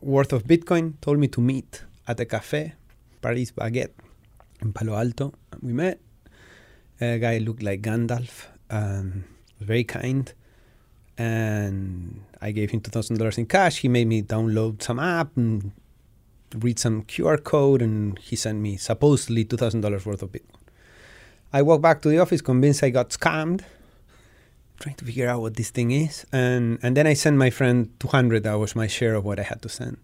worth 0.00 0.32
of 0.32 0.44
Bitcoin, 0.44 0.98
told 1.02 1.18
me 1.18 1.28
to 1.28 1.42
meet 1.42 1.84
at 2.08 2.18
a 2.20 2.24
cafe, 2.24 2.72
Paris 3.20 3.52
Baguette, 3.52 3.92
in 4.62 4.72
Palo 4.72 4.94
Alto. 4.94 5.34
We 5.60 5.74
met. 5.74 6.00
A 7.02 7.18
guy 7.18 7.36
looked 7.36 7.62
like 7.62 7.82
Gandalf, 7.82 8.46
um, 8.70 9.24
very 9.60 9.84
kind. 9.84 10.32
And 11.18 12.22
I 12.40 12.52
gave 12.52 12.70
him 12.70 12.80
$2,000 12.80 13.36
in 13.36 13.44
cash. 13.44 13.80
He 13.80 13.88
made 13.88 14.06
me 14.06 14.22
download 14.22 14.82
some 14.82 14.98
app 14.98 15.36
and 15.36 15.72
read 16.54 16.78
some 16.78 17.02
QR 17.02 17.44
code, 17.44 17.82
and 17.82 18.18
he 18.18 18.36
sent 18.36 18.58
me 18.58 18.78
supposedly 18.78 19.44
$2,000 19.44 20.06
worth 20.06 20.22
of 20.22 20.32
Bitcoin. 20.32 20.62
I 21.52 21.60
walked 21.60 21.82
back 21.82 22.00
to 22.00 22.08
the 22.08 22.20
office 22.20 22.40
convinced 22.40 22.82
I 22.82 22.88
got 22.88 23.10
scammed, 23.10 23.60
trying 24.82 24.96
to 24.96 25.04
figure 25.04 25.28
out 25.28 25.40
what 25.40 25.54
this 25.56 25.70
thing 25.70 25.90
is. 25.92 26.26
And, 26.32 26.78
and 26.82 26.96
then 26.96 27.06
I 27.06 27.14
sent 27.14 27.36
my 27.36 27.50
friend 27.50 27.88
200, 28.00 28.42
that 28.42 28.54
was 28.54 28.74
my 28.74 28.86
share 28.86 29.14
of 29.14 29.24
what 29.24 29.38
I 29.38 29.44
had 29.44 29.62
to 29.62 29.68
send. 29.68 29.96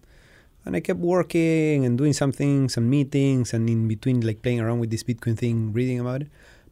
And 0.65 0.75
I 0.75 0.79
kept 0.79 0.99
working 0.99 1.85
and 1.85 1.97
doing 1.97 2.13
some 2.13 2.31
things, 2.31 2.73
some 2.73 2.89
meetings, 2.89 3.53
and 3.53 3.69
in 3.69 3.87
between, 3.87 4.21
like 4.21 4.41
playing 4.41 4.59
around 4.59 4.79
with 4.79 4.89
this 4.89 5.03
Bitcoin 5.03 5.37
thing, 5.37 5.73
reading 5.73 5.99
about 5.99 6.21
it. 6.21 6.27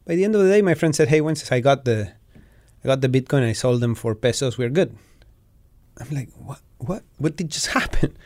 By 0.06 0.14
the 0.14 0.24
end 0.24 0.34
of 0.34 0.42
the 0.42 0.48
day, 0.48 0.62
my 0.62 0.74
friend 0.74 0.94
said, 0.94 1.08
"Hey, 1.08 1.20
once 1.20 1.50
I 1.50 1.60
got 1.60 1.84
the, 1.84 2.12
I 2.82 2.86
got 2.86 3.00
the 3.00 3.08
Bitcoin, 3.08 3.48
I 3.48 3.52
sold 3.52 3.80
them 3.80 3.94
for 3.94 4.14
pesos. 4.14 4.56
We're 4.56 4.68
good." 4.68 4.96
I'm 5.98 6.10
like, 6.10 6.28
"What? 6.36 6.60
What? 6.78 7.02
What 7.16 7.36
did 7.36 7.50
just 7.50 7.66
happen?" 7.78 8.16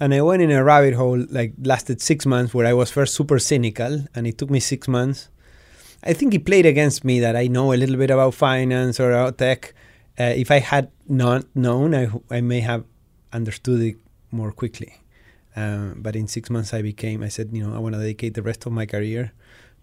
And 0.00 0.12
I 0.14 0.22
went 0.22 0.42
in 0.42 0.50
a 0.50 0.64
rabbit 0.64 0.94
hole, 0.94 1.24
like 1.30 1.52
lasted 1.62 2.00
six 2.00 2.26
months, 2.26 2.52
where 2.52 2.66
I 2.66 2.72
was 2.72 2.90
first 2.90 3.14
super 3.14 3.38
cynical, 3.38 4.04
and 4.14 4.26
it 4.26 4.38
took 4.38 4.50
me 4.50 4.60
six 4.60 4.88
months. 4.88 5.28
I 6.02 6.12
think 6.12 6.32
he 6.32 6.38
played 6.38 6.66
against 6.66 7.04
me 7.04 7.20
that 7.20 7.36
I 7.36 7.46
know 7.46 7.72
a 7.72 7.76
little 7.76 7.96
bit 7.96 8.10
about 8.10 8.34
finance 8.34 8.98
or 8.98 9.12
about 9.12 9.38
tech. 9.38 9.74
Uh, 10.18 10.24
if 10.24 10.50
I 10.50 10.58
had 10.58 10.90
not 11.08 11.44
known, 11.54 11.94
I, 11.94 12.10
I 12.30 12.40
may 12.40 12.60
have 12.60 12.84
understood 13.32 13.80
it 13.80 13.96
more 14.30 14.52
quickly. 14.52 15.00
Um, 15.54 15.96
but 15.98 16.16
in 16.16 16.26
six 16.26 16.50
months, 16.50 16.74
I 16.74 16.82
became, 16.82 17.22
I 17.22 17.28
said, 17.28 17.50
you 17.52 17.66
know, 17.66 17.74
I 17.74 17.78
want 17.78 17.94
to 17.94 18.00
dedicate 18.00 18.34
the 18.34 18.42
rest 18.42 18.66
of 18.66 18.72
my 18.72 18.86
career 18.86 19.32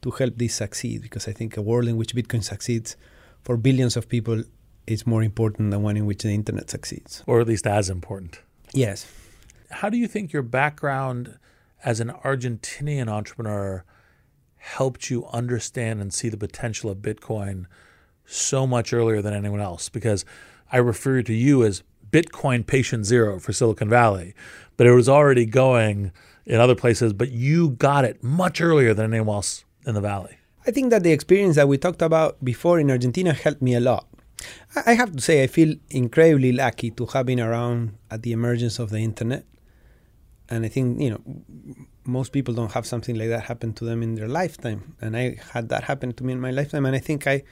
to 0.01 0.11
help 0.11 0.37
this 0.37 0.55
succeed 0.55 1.01
because 1.01 1.27
I 1.27 1.31
think 1.31 1.57
a 1.57 1.61
world 1.61 1.87
in 1.87 1.97
which 1.97 2.15
Bitcoin 2.15 2.43
succeeds 2.43 2.95
for 3.43 3.57
billions 3.57 3.95
of 3.95 4.09
people 4.09 4.43
is 4.87 5.05
more 5.05 5.23
important 5.23 5.71
than 5.71 5.83
one 5.83 5.97
in 5.97 6.05
which 6.05 6.23
the 6.23 6.33
internet 6.33 6.69
succeeds. 6.69 7.23
Or 7.27 7.39
at 7.39 7.47
least 7.47 7.67
as 7.67 7.89
important. 7.89 8.41
Yes. 8.73 9.11
How 9.69 9.89
do 9.89 9.97
you 9.97 10.07
think 10.07 10.33
your 10.33 10.41
background 10.41 11.37
as 11.83 11.99
an 11.99 12.11
Argentinian 12.23 13.07
entrepreneur 13.07 13.85
helped 14.59 15.09
you 15.09 15.25
understand 15.27 16.01
and 16.01 16.13
see 16.13 16.29
the 16.29 16.37
potential 16.37 16.89
of 16.89 16.99
Bitcoin 16.99 17.65
so 18.25 18.67
much 18.67 18.93
earlier 18.93 19.21
than 19.21 19.33
anyone 19.33 19.59
else? 19.61 19.89
Because 19.89 20.23
I 20.71 20.77
refer 20.77 21.21
to 21.23 21.33
you 21.33 21.63
as 21.63 21.83
Bitcoin 22.11 22.65
patient 22.65 23.05
zero 23.05 23.39
for 23.39 23.53
Silicon 23.53 23.89
Valley, 23.89 24.33
but 24.77 24.87
it 24.87 24.93
was 24.93 25.09
already 25.09 25.45
going 25.45 26.11
in 26.45 26.59
other 26.59 26.75
places, 26.75 27.13
but 27.13 27.31
you 27.31 27.71
got 27.71 28.05
it 28.05 28.23
much 28.23 28.61
earlier 28.61 28.93
than 28.93 29.13
anyone 29.13 29.35
else 29.35 29.65
in 29.85 29.93
the 29.93 30.01
Valley. 30.01 30.37
I 30.65 30.71
think 30.71 30.89
that 30.89 31.03
the 31.03 31.11
experience 31.11 31.55
that 31.55 31.67
we 31.67 31.77
talked 31.77 32.01
about 32.01 32.43
before 32.43 32.79
in 32.79 32.91
Argentina 32.91 33.33
helped 33.33 33.61
me 33.61 33.75
a 33.75 33.79
lot. 33.79 34.07
I 34.85 34.93
have 34.93 35.15
to 35.15 35.21
say, 35.21 35.43
I 35.43 35.47
feel 35.47 35.75
incredibly 35.89 36.51
lucky 36.51 36.91
to 36.91 37.05
have 37.07 37.25
been 37.25 37.39
around 37.39 37.95
at 38.09 38.23
the 38.23 38.31
emergence 38.31 38.79
of 38.79 38.89
the 38.89 38.99
internet. 38.99 39.45
And 40.47 40.65
I 40.65 40.69
think, 40.69 40.99
you 40.99 41.11
know, 41.11 41.21
most 42.05 42.31
people 42.31 42.53
don't 42.53 42.71
have 42.71 42.85
something 42.85 43.15
like 43.15 43.29
that 43.29 43.43
happen 43.43 43.73
to 43.73 43.85
them 43.85 44.01
in 44.03 44.15
their 44.15 44.27
lifetime. 44.27 44.95
And 45.01 45.15
I 45.15 45.37
had 45.53 45.69
that 45.69 45.83
happen 45.83 46.13
to 46.13 46.23
me 46.23 46.33
in 46.33 46.41
my 46.41 46.51
lifetime. 46.51 46.85
And 46.85 46.95
I 46.95 46.99
think 46.99 47.27
I 47.27 47.43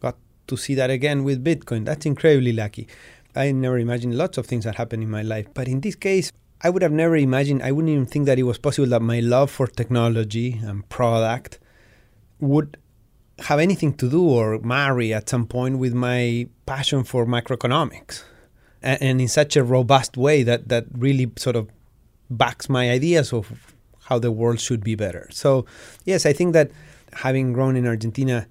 got 0.00 0.16
to 0.46 0.56
see 0.56 0.74
that 0.74 0.90
again 0.90 1.24
with 1.24 1.44
Bitcoin. 1.44 1.84
That's 1.84 2.06
incredibly 2.06 2.52
lucky. 2.52 2.88
I 3.34 3.52
never 3.52 3.78
imagined 3.78 4.16
lots 4.16 4.38
of 4.38 4.46
things 4.46 4.64
that 4.64 4.76
happened 4.76 5.02
in 5.02 5.10
my 5.10 5.22
life. 5.22 5.46
But 5.54 5.68
in 5.68 5.80
this 5.80 5.94
case, 5.94 6.32
I 6.62 6.70
would 6.70 6.82
have 6.82 6.92
never 6.92 7.16
imagined, 7.16 7.62
I 7.62 7.72
wouldn't 7.72 7.92
even 7.92 8.06
think 8.06 8.26
that 8.26 8.38
it 8.38 8.42
was 8.42 8.58
possible 8.58 8.88
that 8.88 9.02
my 9.02 9.20
love 9.20 9.50
for 9.50 9.66
technology 9.66 10.60
and 10.62 10.86
product 10.88 11.58
would 12.38 12.76
have 13.38 13.58
anything 13.58 13.94
to 13.94 14.10
do 14.10 14.28
or 14.28 14.58
marry 14.58 15.14
at 15.14 15.28
some 15.28 15.46
point 15.46 15.78
with 15.78 15.94
my 15.94 16.46
passion 16.66 17.04
for 17.04 17.24
macroeconomics. 17.24 18.24
And, 18.82 19.02
and 19.02 19.20
in 19.20 19.28
such 19.28 19.56
a 19.56 19.64
robust 19.64 20.16
way 20.16 20.42
that, 20.42 20.68
that 20.68 20.86
really 20.92 21.30
sort 21.36 21.56
of 21.56 21.70
backs 22.28 22.68
my 22.68 22.90
ideas 22.90 23.32
of 23.32 23.74
how 24.10 24.18
the 24.18 24.32
world 24.32 24.60
should 24.60 24.82
be 24.82 24.96
better. 24.96 25.28
So, 25.30 25.64
yes, 26.04 26.26
I 26.26 26.32
think 26.32 26.52
that 26.52 26.72
having 27.12 27.52
grown 27.52 27.76
in 27.76 27.86
Argentina 27.86 28.46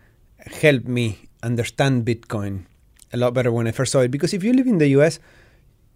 helped 0.61 0.87
me 0.87 1.19
understand 1.43 2.05
Bitcoin 2.05 2.65
a 3.11 3.17
lot 3.17 3.33
better 3.33 3.51
when 3.51 3.67
I 3.67 3.71
first 3.71 3.91
saw 3.91 3.99
it. 3.99 4.09
Because 4.09 4.33
if 4.33 4.41
you 4.43 4.53
live 4.53 4.67
in 4.67 4.77
the 4.77 4.87
US, 4.97 5.19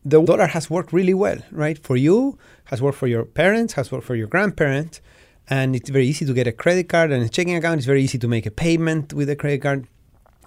the 0.03 0.21
dollar 0.21 0.47
has 0.47 0.69
worked 0.69 0.91
really 0.91 1.13
well, 1.13 1.37
right? 1.51 1.77
For 1.81 1.95
you, 1.95 2.37
has 2.65 2.81
worked 2.81 2.97
for 2.97 3.07
your 3.07 3.23
parents, 3.23 3.73
has 3.73 3.89
worked 3.91 4.05
for 4.05 4.15
your 4.15 4.27
grandparents, 4.27 4.99
and 5.49 5.75
it's 5.77 5.89
very 5.89 6.07
easy 6.07 6.25
to 6.25 6.33
get 6.33 6.45
a 6.45 6.51
credit 6.51 6.89
card 6.89 7.11
and 7.11 7.23
a 7.23 7.29
checking 7.29 7.55
account. 7.55 7.77
It's 7.79 7.85
very 7.85 8.03
easy 8.03 8.17
to 8.17 8.27
make 8.27 8.45
a 8.45 8.51
payment 8.51 9.13
with 9.13 9.29
a 9.29 9.35
credit 9.35 9.61
card, 9.61 9.87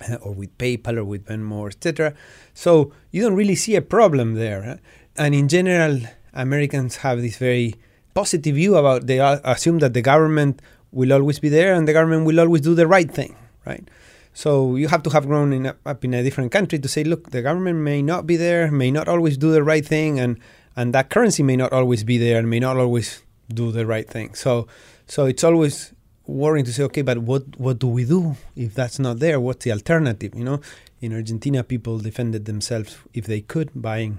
uh, 0.08 0.16
or 0.16 0.32
with 0.32 0.56
PayPal, 0.58 0.98
or 0.98 1.04
with 1.04 1.24
Venmo, 1.26 1.66
etc. 1.66 2.14
So 2.52 2.92
you 3.12 3.22
don't 3.22 3.34
really 3.34 3.54
see 3.54 3.76
a 3.76 3.82
problem 3.82 4.34
there. 4.34 4.78
And 5.16 5.34
in 5.34 5.48
general, 5.48 6.00
Americans 6.34 6.96
have 6.96 7.22
this 7.22 7.38
very 7.38 7.76
positive 8.16 8.54
view 8.56 8.76
about. 8.76 9.06
They 9.06 9.18
assume 9.20 9.78
that 9.84 9.92
the 9.92 10.02
government 10.02 10.62
will 10.90 11.12
always 11.12 11.38
be 11.38 11.50
there, 11.58 11.74
and 11.76 11.86
the 11.86 11.92
government 11.92 12.24
will 12.26 12.40
always 12.40 12.62
do 12.62 12.74
the 12.74 12.86
right 12.86 13.10
thing, 13.18 13.36
right? 13.66 13.84
So 14.32 14.76
you 14.76 14.88
have 14.88 15.02
to 15.04 15.10
have 15.10 15.26
grown 15.26 15.52
in, 15.52 15.66
up 15.92 16.04
in 16.04 16.12
a 16.14 16.22
different 16.22 16.50
country 16.52 16.78
to 16.78 16.88
say, 16.88 17.04
look, 17.04 17.30
the 17.30 17.42
government 17.42 17.78
may 17.90 18.00
not 18.02 18.26
be 18.26 18.36
there, 18.36 18.70
may 18.70 18.90
not 18.90 19.06
always 19.08 19.36
do 19.36 19.52
the 19.52 19.62
right 19.62 19.86
thing, 19.94 20.18
and 20.18 20.32
and 20.78 20.92
that 20.92 21.08
currency 21.08 21.42
may 21.42 21.56
not 21.56 21.72
always 21.72 22.04
be 22.04 22.16
there, 22.18 22.38
and 22.40 22.48
may 22.50 22.60
not 22.60 22.76
always 22.76 23.22
do 23.60 23.70
the 23.70 23.86
right 23.86 24.08
thing. 24.08 24.34
So 24.34 24.66
so 25.06 25.26
it's 25.26 25.44
always 25.44 25.92
worrying 26.26 26.66
to 26.66 26.72
say, 26.72 26.82
okay, 26.88 27.02
but 27.02 27.18
what 27.18 27.44
what 27.64 27.78
do 27.78 27.88
we 27.88 28.04
do 28.04 28.36
if 28.56 28.74
that's 28.74 28.98
not 28.98 29.20
there? 29.24 29.38
What's 29.40 29.64
the 29.64 29.72
alternative? 29.72 30.32
You 30.34 30.44
know, 30.44 30.60
in 31.00 31.12
Argentina, 31.12 31.62
people 31.62 31.98
defended 31.98 32.44
themselves 32.44 32.96
if 33.12 33.24
they 33.26 33.40
could 33.40 33.70
buying 33.74 34.18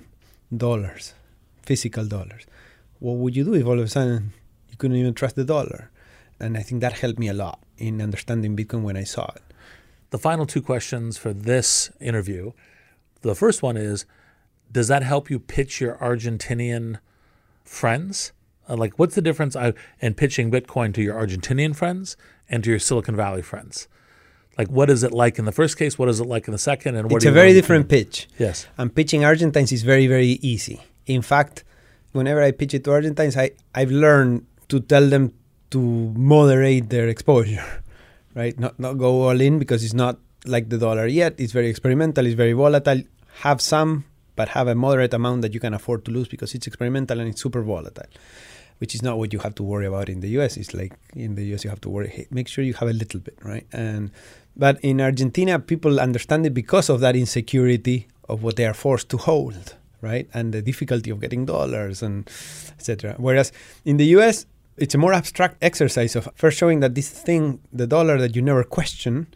dollars, 0.65 1.13
physical 1.69 2.05
dollars. 2.05 2.43
What 2.99 3.17
would 3.17 3.35
you 3.35 3.43
do 3.43 3.53
if 3.53 3.65
all 3.65 3.79
of 3.79 3.85
a 3.85 3.87
sudden 3.87 4.33
you 4.69 4.77
couldn't 4.77 4.97
even 4.97 5.13
trust 5.13 5.35
the 5.35 5.45
dollar? 5.45 5.91
And 6.39 6.57
I 6.57 6.61
think 6.61 6.81
that 6.81 6.93
helped 6.93 7.19
me 7.19 7.27
a 7.29 7.33
lot 7.33 7.59
in 7.77 8.01
understanding 8.01 8.55
Bitcoin 8.55 8.83
when 8.83 8.97
I 8.97 9.03
saw 9.03 9.31
it 9.35 9.41
the 10.09 10.17
final 10.17 10.45
two 10.45 10.61
questions 10.61 11.17
for 11.17 11.33
this 11.33 11.91
interview. 11.99 12.51
The 13.21 13.35
first 13.35 13.61
one 13.61 13.77
is 13.77 14.05
Does 14.71 14.87
that 14.87 15.03
help 15.03 15.29
you 15.29 15.39
pitch 15.39 15.81
your 15.81 15.95
Argentinian 15.95 16.99
friends? 17.63 18.31
Uh, 18.69 18.75
like, 18.75 18.99
what's 18.99 19.15
the 19.15 19.21
difference 19.21 19.55
in 20.01 20.13
pitching 20.13 20.51
Bitcoin 20.51 20.93
to 20.93 21.01
your 21.01 21.15
Argentinian 21.15 21.75
friends 21.75 22.17
and 22.49 22.63
to 22.63 22.69
your 22.69 22.79
Silicon 22.79 23.15
Valley 23.15 23.41
friends? 23.41 23.87
Like, 24.57 24.69
what 24.69 24.89
is 24.89 25.03
it 25.03 25.11
like 25.11 25.37
in 25.37 25.45
the 25.45 25.51
first 25.51 25.77
case? 25.77 25.97
What 25.99 26.09
is 26.09 26.19
it 26.19 26.25
like 26.25 26.47
in 26.47 26.51
the 26.51 26.57
second? 26.57 26.95
And 26.95 27.11
it's 27.11 27.25
a 27.25 27.31
very 27.31 27.53
different 27.53 27.89
pitch. 27.89 28.27
Yes. 28.39 28.67
And 28.77 28.93
pitching 28.93 29.23
Argentines 29.23 29.71
is 29.71 29.83
very, 29.83 30.07
very 30.07 30.39
easy. 30.41 30.81
In 31.05 31.21
fact, 31.21 31.63
whenever 32.17 32.41
I 32.41 32.51
pitch 32.51 32.73
it 32.73 32.83
to 32.85 32.91
Argentines, 32.91 33.37
I, 33.37 33.51
I've 33.73 33.91
learned 33.91 34.45
to 34.69 34.79
tell 34.79 35.07
them 35.07 35.33
to 35.69 35.79
moderate 35.79 36.89
their 36.89 37.07
exposure 37.07 37.65
right? 38.37 38.57
Not 38.59 38.79
not 38.79 38.97
go 38.97 39.23
all 39.27 39.41
in 39.41 39.59
because 39.59 39.83
it's 39.83 39.97
not 40.05 40.19
like 40.45 40.69
the 40.69 40.77
dollar 40.77 41.07
yet. 41.07 41.33
It's 41.37 41.51
very 41.51 41.67
experimental. 41.67 42.25
It's 42.25 42.35
very 42.35 42.53
volatile. 42.53 43.01
Have 43.41 43.59
some, 43.61 44.05
but 44.35 44.49
have 44.49 44.67
a 44.67 44.75
moderate 44.75 45.13
amount 45.13 45.41
that 45.41 45.53
you 45.53 45.59
can 45.59 45.73
afford 45.73 46.05
to 46.05 46.11
lose 46.11 46.27
because 46.27 46.53
it's 46.55 46.67
experimental 46.67 47.19
and 47.19 47.29
it's 47.29 47.41
super 47.41 47.61
volatile, 47.63 48.09
which 48.77 48.95
is 48.95 49.01
not 49.01 49.17
what 49.17 49.33
you 49.33 49.39
have 49.39 49.55
to 49.55 49.63
worry 49.63 49.87
about 49.87 50.07
in 50.07 50.21
the 50.21 50.29
U.S. 50.37 50.55
It's 50.57 50.73
like 50.73 50.93
in 51.15 51.35
the 51.35 51.45
U.S. 51.51 51.63
you 51.63 51.69
have 51.69 51.81
to 51.81 51.89
worry. 51.89 52.09
Hey, 52.09 52.27
make 52.29 52.47
sure 52.47 52.63
you 52.63 52.75
have 52.75 52.89
a 52.89 52.93
little 52.93 53.19
bit, 53.19 53.37
right? 53.43 53.65
And 53.73 54.11
but 54.55 54.79
in 54.81 55.01
Argentina, 55.01 55.59
people 55.59 55.99
understand 55.99 56.45
it 56.45 56.53
because 56.53 56.89
of 56.89 56.99
that 57.01 57.15
insecurity 57.15 58.07
of 58.29 58.43
what 58.43 58.55
they 58.55 58.65
are 58.65 58.73
forced 58.73 59.09
to 59.09 59.17
hold, 59.17 59.75
right? 60.01 60.27
And 60.33 60.53
the 60.53 60.61
difficulty 60.61 61.09
of 61.09 61.19
getting 61.19 61.45
dollars 61.45 62.01
and 62.01 62.29
etc. 62.77 63.15
Whereas 63.17 63.51
in 63.85 63.97
the 63.97 64.05
U.S 64.17 64.45
it's 64.77 64.93
a 64.93 64.97
more 64.97 65.13
abstract 65.13 65.57
exercise 65.61 66.15
of 66.15 66.29
first 66.35 66.57
showing 66.57 66.79
that 66.81 66.95
this 66.95 67.09
thing, 67.09 67.59
the 67.73 67.87
dollar 67.87 68.17
that 68.19 68.35
you 68.35 68.41
never 68.41 68.63
question, 68.63 69.27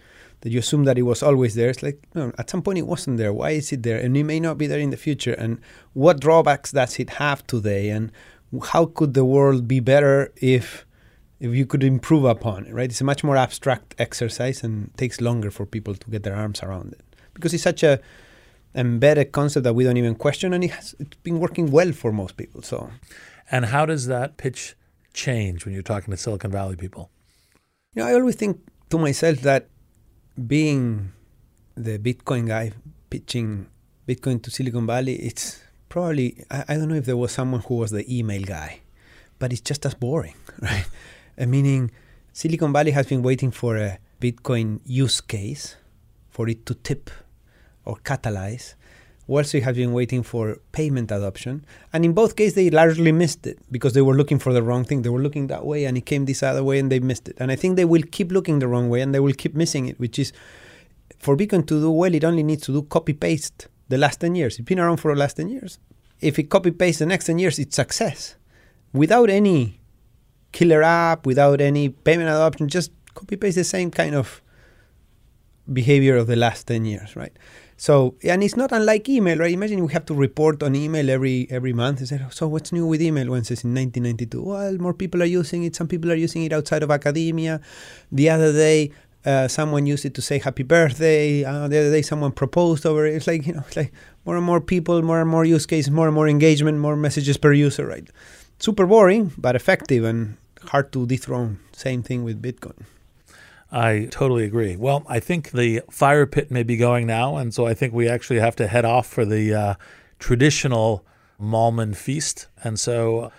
that 0.42 0.52
you 0.52 0.60
assume 0.60 0.86
that 0.86 0.98
it 0.98 1.04
was 1.04 1.24
always 1.24 1.56
there, 1.56 1.70
it's 1.70 1.84
like, 1.84 2.00
no, 2.16 2.32
at 2.38 2.50
some 2.50 2.62
point 2.62 2.78
it 2.78 2.88
wasn't 2.88 3.18
there. 3.18 3.34
Why 3.34 3.52
is 3.52 3.72
it 3.72 3.84
there? 3.84 4.00
And 4.00 4.16
it 4.16 4.24
may 4.24 4.40
not 4.40 4.58
be 4.58 4.68
there 4.68 4.80
in 4.80 4.92
the 4.92 4.98
future. 4.98 5.34
And 5.34 5.60
what 5.94 6.20
drawbacks 6.20 6.72
does 6.72 7.00
it 7.00 7.12
have 7.12 7.46
today? 7.48 7.90
And 7.90 8.12
how 8.64 8.86
could 8.86 9.14
the 9.14 9.26
world 9.26 9.68
be 9.68 9.80
better 9.80 10.32
if 10.38 10.86
if 11.40 11.56
you 11.56 11.66
could 11.66 11.84
improve 11.84 12.24
upon 12.24 12.68
it, 12.68 12.74
right? 12.74 12.92
It's 12.92 13.02
a 13.02 13.04
much 13.04 13.24
more 13.24 13.36
abstract 13.36 13.96
exercise 13.98 14.64
and 14.64 14.96
takes 14.96 15.20
longer 15.20 15.50
for 15.50 15.66
people 15.66 15.96
to 15.96 16.12
get 16.12 16.22
their 16.22 16.36
arms 16.36 16.62
around 16.62 16.94
it 16.94 17.02
because 17.34 17.52
it's 17.52 17.64
such 17.64 17.82
a 17.82 18.00
embedded 18.74 19.32
concept 19.32 19.64
that 19.64 19.74
we 19.74 19.84
don't 19.84 19.98
even 19.98 20.16
question, 20.16 20.54
and 20.54 20.64
it 20.64 20.72
has, 20.72 20.96
it's 21.00 21.18
been 21.18 21.40
working 21.40 21.72
well 21.72 21.92
for 21.92 22.12
most 22.12 22.38
people. 22.38 22.62
So, 22.62 22.92
and 23.52 23.66
how 23.66 23.86
does 23.86 24.08
that 24.08 24.38
pitch 24.38 24.76
change 25.14 25.66
when 25.66 25.74
you're 25.74 25.84
talking 25.84 26.12
to 26.12 26.18
Silicon 26.18 26.52
Valley 26.52 26.76
people? 26.76 27.12
You 27.94 28.04
know, 28.04 28.08
I 28.08 28.14
always 28.14 28.36
think 28.36 28.60
to 28.90 28.98
myself 28.98 29.40
that 29.42 29.68
being 30.48 31.12
the 31.76 31.98
Bitcoin 32.00 32.48
guy 32.48 32.72
pitching 33.10 33.68
Bitcoin 34.08 34.42
to 34.44 34.52
Silicon 34.52 34.88
Valley, 34.88 35.16
it's 35.16 35.62
probably 35.90 36.44
I, 36.50 36.64
I 36.70 36.74
don't 36.76 36.88
know 36.88 36.96
if 36.96 37.06
there 37.06 37.18
was 37.18 37.32
someone 37.32 37.62
who 37.62 37.76
was 37.76 37.92
the 37.92 38.06
email 38.08 38.44
guy, 38.44 38.82
but 39.40 39.52
it's 39.52 39.62
just 39.62 39.86
as 39.86 39.94
boring, 39.94 40.36
right? 40.62 40.86
Uh, 41.38 41.46
meaning 41.46 41.92
Silicon 42.34 42.72
Valley 42.72 42.92
has 42.92 43.08
been 43.08 43.22
waiting 43.22 43.52
for 43.52 43.76
a 43.76 44.00
Bitcoin 44.22 44.80
use 44.86 45.20
case 45.20 45.76
for 46.30 46.48
it 46.48 46.66
to 46.66 46.74
tip 46.74 47.10
or 47.86 47.96
catalyze. 47.98 48.76
Wall 49.28 49.44
Street 49.44 49.64
has 49.64 49.78
been 49.78 49.94
waiting 49.94 50.24
for 50.24 50.58
payment 50.72 51.12
adoption. 51.12 51.66
And 51.94 52.04
in 52.04 52.14
both 52.14 52.36
cases, 52.36 52.56
they 52.56 52.70
largely 52.70 53.12
missed 53.12 53.48
it 53.48 53.60
because 53.72 53.94
they 53.94 54.02
were 54.02 54.16
looking 54.16 54.40
for 54.40 54.52
the 54.52 54.64
wrong 54.64 54.84
thing. 54.84 55.04
They 55.04 55.10
were 55.10 55.22
looking 55.22 55.48
that 55.48 55.66
way 55.66 55.86
and 55.86 55.98
it 55.98 56.06
came 56.06 56.26
this 56.26 56.44
other 56.44 56.64
way 56.64 56.80
and 56.80 56.92
they 56.92 57.00
missed 57.00 57.30
it. 57.30 57.38
And 57.40 57.52
I 57.52 57.56
think 57.56 57.76
they 57.76 57.86
will 57.86 58.04
keep 58.12 58.32
looking 58.32 58.60
the 58.60 58.68
wrong 58.68 58.90
way 58.90 59.02
and 59.02 59.14
they 59.14 59.20
will 59.20 59.34
keep 59.34 59.56
missing 59.56 59.86
it, 59.88 60.00
which 60.00 60.20
is 60.20 60.34
for 61.20 61.38
Bitcoin 61.38 61.66
to 61.68 61.80
do 61.80 61.92
well, 61.92 62.14
it 62.14 62.24
only 62.24 62.44
needs 62.44 62.64
to 62.64 62.74
do 62.74 62.82
copy 62.82 63.14
paste 63.14 63.68
the 63.90 63.98
last 63.98 64.20
10 64.20 64.36
years. 64.36 64.58
It's 64.58 64.68
been 64.68 64.80
around 64.80 64.98
for 64.98 65.14
the 65.14 65.20
last 65.20 65.38
10 65.38 65.50
years. 65.50 65.78
If 66.20 66.38
it 66.40 66.50
copy 66.50 66.72
paste 66.72 67.00
the 67.00 67.06
next 67.06 67.26
10 67.26 67.40
years, 67.40 67.60
it's 67.60 67.76
success 67.76 68.36
without 68.94 69.30
any 69.30 69.82
killer 70.52 70.84
app 70.84 71.26
without 71.26 71.62
any 71.62 71.90
payment 71.90 72.30
adoption, 72.30 72.68
just 72.68 72.92
copy 73.14 73.36
paste 73.36 73.56
the 73.56 73.64
same 73.64 73.92
kind 73.92 74.16
of 74.16 74.42
behavior 75.72 76.18
of 76.18 76.28
the 76.28 76.36
last 76.36 76.68
10 76.68 76.86
years, 76.86 77.16
right? 77.16 77.36
So, 77.82 78.14
and 78.24 78.44
it's 78.44 78.56
not 78.56 78.72
unlike 78.72 79.10
email, 79.10 79.40
right? 79.40 79.52
Imagine 79.52 79.84
we 79.84 79.92
have 79.94 80.06
to 80.06 80.14
report 80.14 80.62
on 80.62 80.76
email 80.76 81.10
every 81.10 81.48
every 81.50 81.74
month. 81.74 82.06
So 82.32 82.48
what's 82.48 82.72
new 82.72 82.86
with 82.86 83.02
email? 83.02 83.32
When 83.32 83.42
it 83.42 83.48
says 83.48 83.64
in 83.64 83.74
1992, 83.74 84.44
well, 84.44 84.78
more 84.78 84.94
people 84.94 85.24
are 85.24 85.32
using 85.42 85.64
it. 85.64 85.76
Some 85.76 85.88
people 85.88 86.12
are 86.12 86.20
using 86.28 86.44
it 86.44 86.54
outside 86.54 86.84
of 86.84 86.92
academia. 86.92 87.60
The 88.12 88.30
other 88.30 88.54
day, 88.54 88.92
uh, 89.26 89.48
someone 89.48 89.88
used 89.88 90.06
it 90.06 90.14
to 90.14 90.22
say 90.22 90.38
happy 90.38 90.62
birthday. 90.62 91.44
Uh, 91.44 91.68
the 91.68 91.80
other 91.80 91.92
day, 91.92 92.04
someone 92.04 92.34
proposed 92.34 92.86
over 92.86 93.08
it. 93.08 93.16
It's 93.16 93.26
like 93.26 93.48
you 93.48 93.54
know, 93.54 93.64
it's 93.66 93.76
like 93.76 93.92
more 94.26 94.38
and 94.38 94.46
more 94.46 94.62
people, 94.62 95.02
more 95.02 95.20
and 95.20 95.28
more 95.28 95.44
use 95.44 95.66
cases, 95.66 95.90
more 95.90 96.06
and 96.06 96.14
more 96.14 96.28
engagement, 96.28 96.78
more 96.78 96.96
messages 96.96 97.38
per 97.38 97.52
user, 97.52 97.88
right? 97.88 98.08
Super 98.60 98.86
boring, 98.86 99.34
but 99.40 99.56
effective 99.56 100.04
and 100.04 100.38
hard 100.66 100.92
to 100.94 101.08
dethrone. 101.08 101.58
Same 101.74 102.04
thing 102.04 102.24
with 102.24 102.44
Bitcoin. 102.44 102.86
I 103.72 104.08
totally 104.12 104.44
agree. 104.44 104.76
Well, 104.76 105.06
I 105.08 105.20
think 105.20 105.52
the 105.52 105.82
fire 105.90 106.26
pit 106.26 106.52
may 106.52 106.64
be 106.64 106.76
going 106.76 107.08
now, 107.08 107.38
and 107.38 107.54
so 107.54 107.66
I 107.66 107.74
think 107.74 107.94
we 107.94 108.10
actually 108.10 108.40
have 108.40 108.56
to 108.58 108.68
head 108.68 108.84
off 108.84 109.08
for 109.08 109.24
the 109.24 109.54
uh, 109.54 109.74
traditional 110.20 111.06
Mallmann 111.40 111.96
feast. 111.96 112.48
And 112.64 112.80
so 112.80 113.32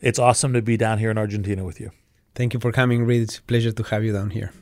it's 0.00 0.18
awesome 0.18 0.52
to 0.52 0.62
be 0.62 0.76
down 0.76 0.98
here 0.98 1.10
in 1.10 1.18
Argentina 1.18 1.64
with 1.64 1.80
you. 1.80 1.90
Thank 2.34 2.54
you 2.54 2.60
for 2.60 2.70
coming, 2.70 3.04
Reid. 3.04 3.22
It's 3.22 3.38
a 3.38 3.42
pleasure 3.42 3.72
to 3.72 3.82
have 3.84 4.04
you 4.04 4.12
down 4.12 4.30
here. 4.30 4.52